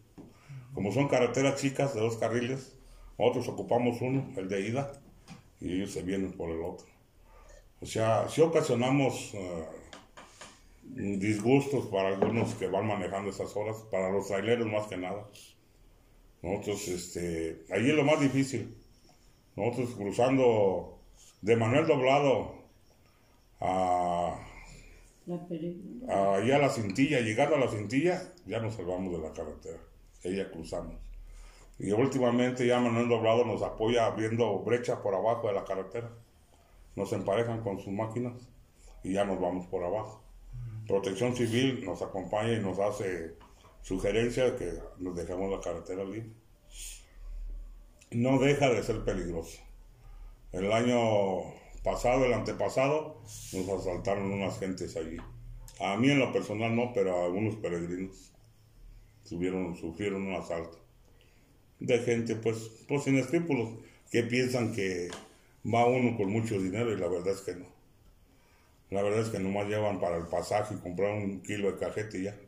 Como 0.74 0.92
son 0.92 1.08
carreteras 1.08 1.62
chicas 1.62 1.94
de 1.94 2.02
dos 2.02 2.18
carriles, 2.18 2.76
nosotros 3.18 3.48
ocupamos 3.48 4.02
uno, 4.02 4.30
el 4.36 4.50
de 4.50 4.68
ida, 4.68 4.92
y 5.62 5.76
ellos 5.76 5.92
se 5.94 6.02
vienen 6.02 6.34
por 6.34 6.50
el 6.50 6.62
otro. 6.62 6.86
O 7.80 7.86
sea, 7.86 8.28
si 8.28 8.42
ocasionamos 8.42 9.34
eh, 9.36 9.66
disgustos 10.84 11.86
para 11.86 12.10
algunos 12.10 12.56
que 12.56 12.68
van 12.68 12.88
manejando 12.88 13.30
esas 13.30 13.56
horas, 13.56 13.78
para 13.89 14.12
los 14.12 14.28
traileros 14.28 14.68
más 14.68 14.88
que 14.88 14.98
nada. 14.98 15.26
Nosotros, 16.42 16.86
este, 16.89 17.63
ahí 17.72 17.89
es 17.89 17.96
lo 17.96 18.04
más 18.04 18.20
difícil. 18.20 18.76
Nosotros 19.56 19.92
cruzando 19.96 21.00
de 21.42 21.56
Manuel 21.56 21.88
Doblado 21.88 22.56
a, 23.62 24.46
La 25.26 25.38
pere- 25.48 25.76
a- 26.10 26.36
allá 26.36 26.58
a 26.58 26.60
la 26.60 26.70
cintilla, 26.70 27.22
llegando 27.22 27.56
a 27.56 27.60
la 27.60 27.70
cintilla, 27.70 28.34
ya 28.46 28.60
nos 28.60 28.76
salvamos 28.76 29.12
de 29.14 29.20
la 29.20 29.34
carretera. 29.34 29.80
Ahí 30.24 30.36
ya 30.36 30.52
cruzamos. 30.52 30.96
Y 31.80 31.92
últimamente 31.92 32.68
ya 32.68 32.80
Manuel 32.80 33.10
Doblado 33.10 33.46
nos 33.46 33.62
apoya 33.62 34.06
abriendo 34.06 34.60
brecha 34.60 35.02
por 35.02 35.16
abajo 35.16 35.48
de 35.48 35.54
la 35.54 35.64
carretera. 35.66 36.10
Nos 36.96 37.12
emparejan 37.14 37.62
con 37.62 37.80
sus 37.80 37.92
máquinas 37.94 38.34
y 39.04 39.14
ya 39.14 39.26
nos 39.26 39.40
vamos 39.40 39.66
por 39.68 39.84
abajo. 39.84 40.22
Protección 40.88 41.36
Civil 41.36 41.84
nos 41.86 42.02
acompaña 42.02 42.54
y 42.54 42.60
nos 42.60 42.78
hace 42.80 43.34
sugerencias 43.82 44.52
de 44.52 44.58
que 44.58 44.74
nos 45.00 45.16
dejemos 45.16 45.50
la 45.52 45.60
carretera 45.62 46.04
libre. 46.04 46.30
No 48.12 48.38
deja 48.40 48.70
de 48.70 48.84
ser 48.84 49.04
peligroso. 49.04 49.60
El 50.52 50.72
año 50.72 51.00
pasado, 51.84 52.26
el 52.26 52.34
antepasado, 52.34 53.22
nos 53.54 53.69
asaltaron 53.69 54.32
unas 54.32 54.60
gentes 54.60 54.96
allí. 54.96 55.17
A 55.80 55.98
mí 55.98 56.10
en 56.10 56.19
lo 56.19 56.32
personal 56.32 56.76
no, 56.76 56.91
pero 56.93 57.15
a 57.15 57.26
algunos 57.26 57.56
peregrinos 57.58 58.32
sufrieron 59.24 60.28
un 60.28 60.34
asalto. 60.34 60.80
De 61.80 62.00
gente, 62.00 62.36
pues, 62.36 62.86
pues 62.88 63.04
sin 63.04 63.17
escrúpulos, 63.17 63.69
que 64.12 64.24
piensan 64.24 64.74
que 64.74 65.10
va 65.65 65.86
uno 65.86 66.15
con 66.17 66.32
mucho 66.32 66.60
dinero 66.60 66.93
y 66.93 66.98
la 66.98 67.08
verdad 67.08 67.34
es 67.34 67.41
que 67.41 67.56
no. 67.56 67.65
La 68.89 69.02
verdad 69.02 69.22
es 69.22 69.30
que 69.30 69.39
nomás 69.39 69.67
llevan 69.67 70.00
para 70.00 70.17
el 70.17 70.28
pasaje 70.28 70.76
y 70.76 70.78
comprar 70.78 71.13
un 71.15 71.41
kilo 71.41 71.72
de 71.72 71.80
cajete 71.80 72.19
y 72.19 72.24
ya. 72.24 72.39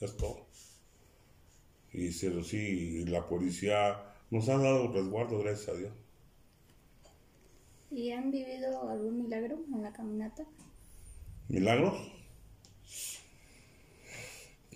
Es 0.00 0.16
todo. 0.16 0.46
Y 1.92 2.12
sí, 2.12 3.04
la 3.06 3.26
policía 3.26 4.14
nos 4.30 4.48
ha 4.50 4.58
dado 4.58 4.92
resguardo, 4.92 5.38
gracias 5.38 5.70
a 5.70 5.78
Dios. 5.78 5.92
¿Y 7.90 8.10
han 8.10 8.30
vivido 8.30 8.88
algún 8.90 9.22
milagro 9.22 9.58
en 9.72 9.82
la 9.82 9.92
caminata? 9.92 10.44
¿Milagros? 11.48 11.94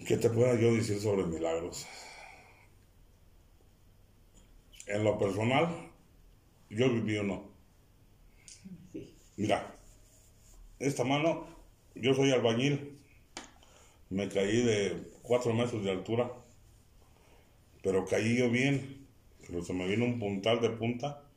¿Qué 0.07 0.17
te 0.17 0.31
pueda 0.31 0.59
yo 0.59 0.75
decir 0.75 1.01
sobre 1.01 1.27
milagros? 1.27 1.87
En 4.87 5.05
lo 5.05 5.19
personal, 5.19 5.69
yo 6.71 6.89
viví 6.89 7.19
uno. 7.19 7.51
Sí. 8.93 9.15
Mira, 9.37 9.77
esta 10.79 11.05
mano, 11.05 11.47
yo 11.97 12.15
soy 12.15 12.31
albañil. 12.31 12.99
Me 14.09 14.29
caí 14.29 14.63
de 14.63 15.13
cuatro 15.23 15.53
metros 15.53 15.85
de 15.85 15.91
altura. 15.91 16.33
Pero 17.83 18.07
caí 18.07 18.39
yo 18.39 18.51
bien. 18.51 19.07
Pero 19.47 19.63
se 19.63 19.73
me 19.73 19.87
vino 19.89 20.05
un 20.05 20.21
puntal 20.21 20.61
de 20.61 20.71
punta 20.71 21.30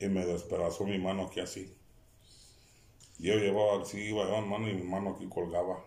y 0.00 0.08
me 0.08 0.24
despedazó 0.26 0.84
mi 0.86 0.98
mano 0.98 1.24
aquí 1.24 1.40
así. 1.40 1.74
Yo 3.18 3.34
llevaba 3.36 3.82
así, 3.82 3.98
iba 4.00 4.22
a 4.22 4.26
llevar 4.26 4.46
mano 4.46 4.68
y 4.70 4.74
mi 4.74 4.82
mano 4.82 5.10
aquí 5.10 5.26
colgaba. 5.28 5.84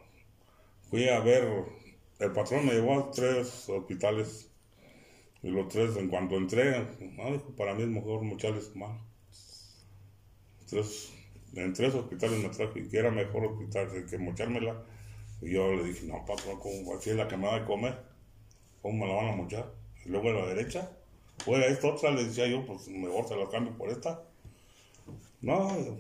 Fui 0.90 1.10
a 1.10 1.20
ver, 1.22 1.46
el 2.20 2.32
patrón 2.34 2.66
me 2.68 2.74
llevó 2.74 3.00
a 3.00 3.12
tres 3.12 3.70
hospitales. 3.70 4.52
Y 5.44 5.50
los 5.50 5.70
tres, 5.70 5.98
en 5.98 6.10
cuanto 6.10 6.38
entré, 6.38 6.88
para 7.58 7.76
mí 7.76 7.84
es 7.84 7.90
mejor 7.90 8.24
mocharle 8.24 8.62
su 8.62 8.78
mano. 8.78 9.02
Tres, 10.70 11.12
en 11.56 11.74
tres 11.74 11.94
hospitales 11.96 12.40
me 12.42 12.48
traje, 12.50 12.88
que 12.88 12.98
era 12.98 13.12
mejor 13.12 13.46
hospital 13.46 13.90
que- 14.10 14.18
mochármela. 14.18 14.86
Y 15.42 15.52
yo 15.54 15.74
le 15.74 15.84
dije, 15.84 16.06
no, 16.08 16.26
patrón, 16.26 16.60
¿cómo? 16.60 16.96
Así 16.96 17.10
es 17.12 17.16
la 17.18 17.28
que 17.28 17.38
me 17.38 17.48
da 17.48 17.60
de 17.60 17.66
comer. 17.66 17.98
¿Cómo 18.82 19.06
me 19.06 19.08
la 19.12 19.16
van 19.22 19.34
a 19.34 19.38
mochar? 19.38 19.74
Y 20.06 20.10
luego 20.10 20.30
a 20.32 20.34
la 20.34 20.48
derecha, 20.48 20.92
fuera 21.44 21.66
esta 21.68 21.88
otra, 21.88 22.12
le 22.12 22.26
decía 22.26 22.48
yo, 22.48 22.66
pues 22.66 22.88
mejor 22.88 23.26
te 23.26 23.36
la 23.36 23.50
cambio 23.50 23.78
por 23.78 23.90
esta. 23.90 24.24
No, 25.42 25.98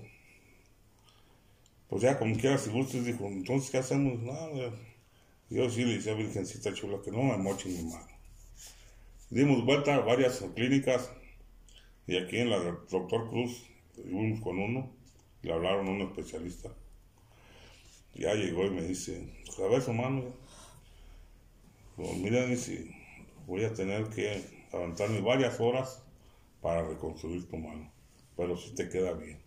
pues 1.89 2.03
ya 2.03 2.19
como 2.19 2.35
quiera, 2.37 2.57
si 2.57 2.69
gustes, 2.69 3.03
dijo, 3.03 3.25
entonces, 3.25 3.71
¿qué 3.71 3.79
hacemos? 3.79 4.21
Nada. 4.21 4.71
Yo 5.49 5.69
sí 5.71 5.83
le 5.83 5.95
decía, 5.95 6.13
Virgencita 6.13 6.71
chula, 6.71 7.01
que 7.03 7.11
no 7.11 7.23
me 7.23 7.37
mochen 7.37 7.75
mi 7.75 7.91
mano. 7.91 8.07
Dimos 9.31 9.65
vuelta 9.65 9.95
a 9.95 9.99
varias 9.99 10.43
clínicas 10.55 11.11
y 12.05 12.17
aquí 12.17 12.37
en 12.37 12.51
la 12.51 12.59
doctor 12.59 13.29
Cruz 13.29 13.63
fuimos 13.95 14.39
con 14.41 14.59
uno, 14.59 14.91
le 15.41 15.53
hablaron 15.53 15.87
a 15.87 15.91
un 15.91 16.01
especialista. 16.01 16.69
Ya 18.13 18.35
llegó 18.35 18.65
y 18.65 18.69
me 18.69 18.83
dice, 18.83 19.27
a 19.47 19.81
su 19.81 19.93
mano. 19.93 20.25
Pues 21.95 22.17
mira, 22.17 22.45
dice, 22.45 22.95
voy 23.47 23.63
a 23.63 23.73
tener 23.73 24.09
que 24.09 24.43
aventarme 24.71 25.21
varias 25.21 25.59
horas 25.59 26.03
para 26.61 26.87
reconstruir 26.87 27.47
tu 27.47 27.57
mano, 27.57 27.91
pero 28.35 28.57
si 28.57 28.73
te 28.75 28.89
queda 28.89 29.13
bien. 29.13 29.39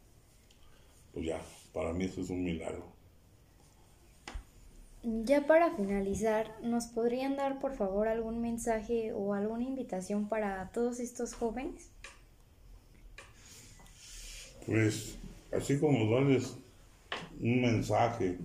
Pues 1.12 1.26
ya, 1.26 1.40
para 1.72 1.92
mí 1.92 2.04
eso 2.04 2.20
es 2.20 2.30
un 2.30 2.42
milagro. 2.42 2.92
Ya 5.02 5.46
para 5.46 5.74
finalizar, 5.74 6.56
¿nos 6.62 6.86
podrían 6.86 7.36
dar 7.36 7.58
por 7.58 7.74
favor 7.74 8.06
algún 8.06 8.40
mensaje 8.40 9.12
o 9.12 9.34
alguna 9.34 9.64
invitación 9.64 10.28
para 10.28 10.70
todos 10.70 11.00
estos 11.00 11.34
jóvenes? 11.34 11.90
Pues, 14.64 15.18
así 15.52 15.80
como 15.80 16.14
darles 16.14 16.56
un 17.40 17.62
mensaje, 17.62 18.38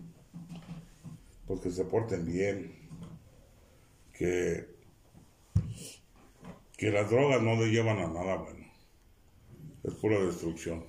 pues 1.46 1.62
que 1.62 1.70
se 1.70 1.86
porten 1.86 2.26
bien, 2.26 2.74
que, 4.14 4.77
que 6.78 6.92
las 6.92 7.10
drogas 7.10 7.42
no 7.42 7.56
le 7.56 7.72
llevan 7.72 7.98
a 7.98 8.08
nada 8.08 8.36
bueno, 8.36 8.66
es 9.84 9.94
pura 9.96 10.20
destrucción. 10.20 10.86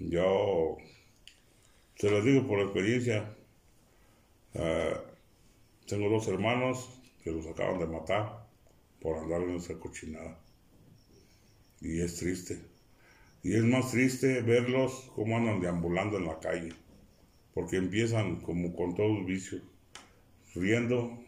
Yo 0.00 0.78
se 1.96 2.10
los 2.10 2.24
digo 2.24 2.48
por 2.48 2.58
experiencia, 2.58 3.36
eh, 4.54 4.96
tengo 5.86 6.08
dos 6.08 6.26
hermanos 6.26 7.00
que 7.22 7.30
los 7.30 7.46
acaban 7.46 7.78
de 7.78 7.86
matar 7.86 8.48
por 9.00 9.18
andar 9.18 9.42
en 9.42 9.56
esa 9.56 9.78
cochinada. 9.78 10.40
Y 11.80 12.00
es 12.00 12.16
triste. 12.16 12.58
Y 13.44 13.54
es 13.54 13.62
más 13.62 13.92
triste 13.92 14.40
verlos 14.42 15.10
cómo 15.14 15.36
andan 15.36 15.60
deambulando 15.60 16.16
en 16.16 16.26
la 16.26 16.40
calle, 16.40 16.72
porque 17.54 17.76
empiezan 17.76 18.40
como 18.40 18.74
con 18.74 18.96
todos 18.96 19.24
vicios, 19.24 19.62
riendo 20.54 21.22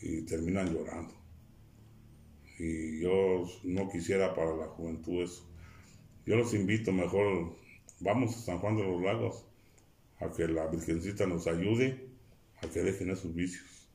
y 0.00 0.22
terminan 0.22 0.72
llorando. 0.72 1.23
Y 2.58 3.00
yo 3.00 3.44
no 3.64 3.88
quisiera 3.90 4.34
para 4.34 4.54
la 4.56 4.66
juventud 4.68 5.22
eso. 5.22 5.44
Yo 6.26 6.36
los 6.36 6.54
invito 6.54 6.92
mejor, 6.92 7.56
vamos 8.00 8.36
a 8.36 8.40
San 8.40 8.58
Juan 8.60 8.76
de 8.76 8.84
los 8.84 9.02
Lagos, 9.02 9.44
a 10.20 10.30
que 10.30 10.48
la 10.48 10.66
Virgencita 10.68 11.26
nos 11.26 11.46
ayude 11.46 12.08
a 12.62 12.68
que 12.68 12.80
dejen 12.80 13.10
esos 13.10 13.34
vicios. 13.34 13.88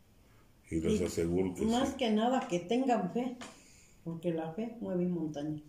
Y 0.70 0.82
les 0.82 1.00
Y 1.00 1.04
aseguro 1.06 1.56
que 1.56 1.66
Más 1.66 1.90
sí. 1.90 1.96
que 1.98 2.12
nada 2.12 2.48
que 2.48 2.60
tengan 2.60 3.12
fe, 3.14 3.38
porque 4.04 4.32
la 4.34 4.52
fe 4.54 4.78
mueve 4.82 5.08
montañas. 5.08 5.64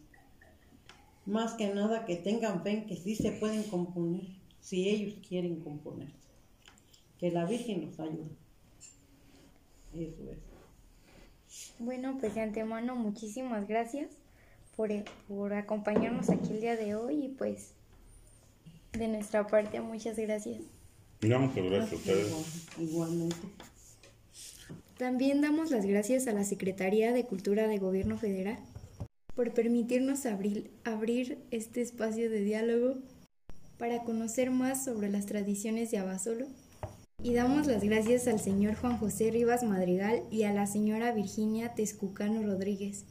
Más 1.26 1.54
que 1.54 1.72
nada 1.72 2.04
que 2.06 2.16
tengan 2.16 2.62
fe 2.62 2.70
en 2.70 2.86
que 2.86 2.96
sí 2.96 3.14
se 3.14 3.32
pueden 3.32 3.62
componer, 3.64 4.22
si 4.60 4.88
ellos 4.88 5.14
quieren 5.26 5.60
componerse. 5.60 6.28
Que 7.18 7.30
la 7.30 7.46
Virgen 7.46 7.86
los 7.86 7.98
ayude. 8.00 8.36
Eso 9.92 10.30
es. 10.30 10.49
Bueno, 11.78 12.16
pues 12.18 12.34
de 12.34 12.42
antemano 12.42 12.94
muchísimas 12.96 13.66
gracias 13.66 14.10
por, 14.76 14.90
por 15.28 15.52
acompañarnos 15.52 16.30
aquí 16.30 16.52
el 16.52 16.60
día 16.60 16.76
de 16.76 16.94
hoy 16.94 17.24
y 17.24 17.28
pues 17.28 17.72
de 18.92 19.08
nuestra 19.08 19.46
parte 19.46 19.80
muchas 19.80 20.16
gracias. 20.16 20.60
Gracias 21.20 21.92
a 21.92 21.96
ustedes. 21.96 22.28
Igual- 22.78 22.88
Igualmente. 22.88 23.36
También 24.96 25.40
damos 25.40 25.70
las 25.70 25.86
gracias 25.86 26.26
a 26.26 26.32
la 26.32 26.44
Secretaría 26.44 27.12
de 27.12 27.24
Cultura 27.24 27.66
de 27.68 27.78
Gobierno 27.78 28.18
Federal 28.18 28.58
por 29.34 29.52
permitirnos 29.52 30.26
abrir, 30.26 30.70
abrir 30.84 31.38
este 31.50 31.80
espacio 31.80 32.30
de 32.30 32.40
diálogo 32.42 32.96
para 33.78 34.02
conocer 34.04 34.50
más 34.50 34.84
sobre 34.84 35.08
las 35.08 35.24
tradiciones 35.26 35.90
de 35.90 35.98
Abasolo. 35.98 36.46
Y 37.22 37.34
damos 37.34 37.66
las 37.66 37.84
gracias 37.84 38.26
al 38.28 38.40
señor 38.40 38.76
Juan 38.76 38.96
José 38.96 39.30
Rivas 39.30 39.62
Madrigal 39.62 40.22
y 40.30 40.44
a 40.44 40.54
la 40.54 40.66
señora 40.66 41.12
Virginia 41.12 41.74
Tezcucano 41.74 42.42
Rodríguez 42.42 43.04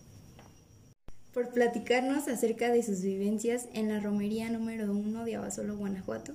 por 1.32 1.50
platicarnos 1.50 2.28
acerca 2.28 2.72
de 2.72 2.82
sus 2.82 3.04
vivencias 3.04 3.70
en 3.74 3.88
la 3.88 4.00
romería 4.00 4.50
número 4.50 4.92
1 4.92 5.26
de 5.26 5.36
Abasolo, 5.36 5.78
Guanajuato 5.78 6.34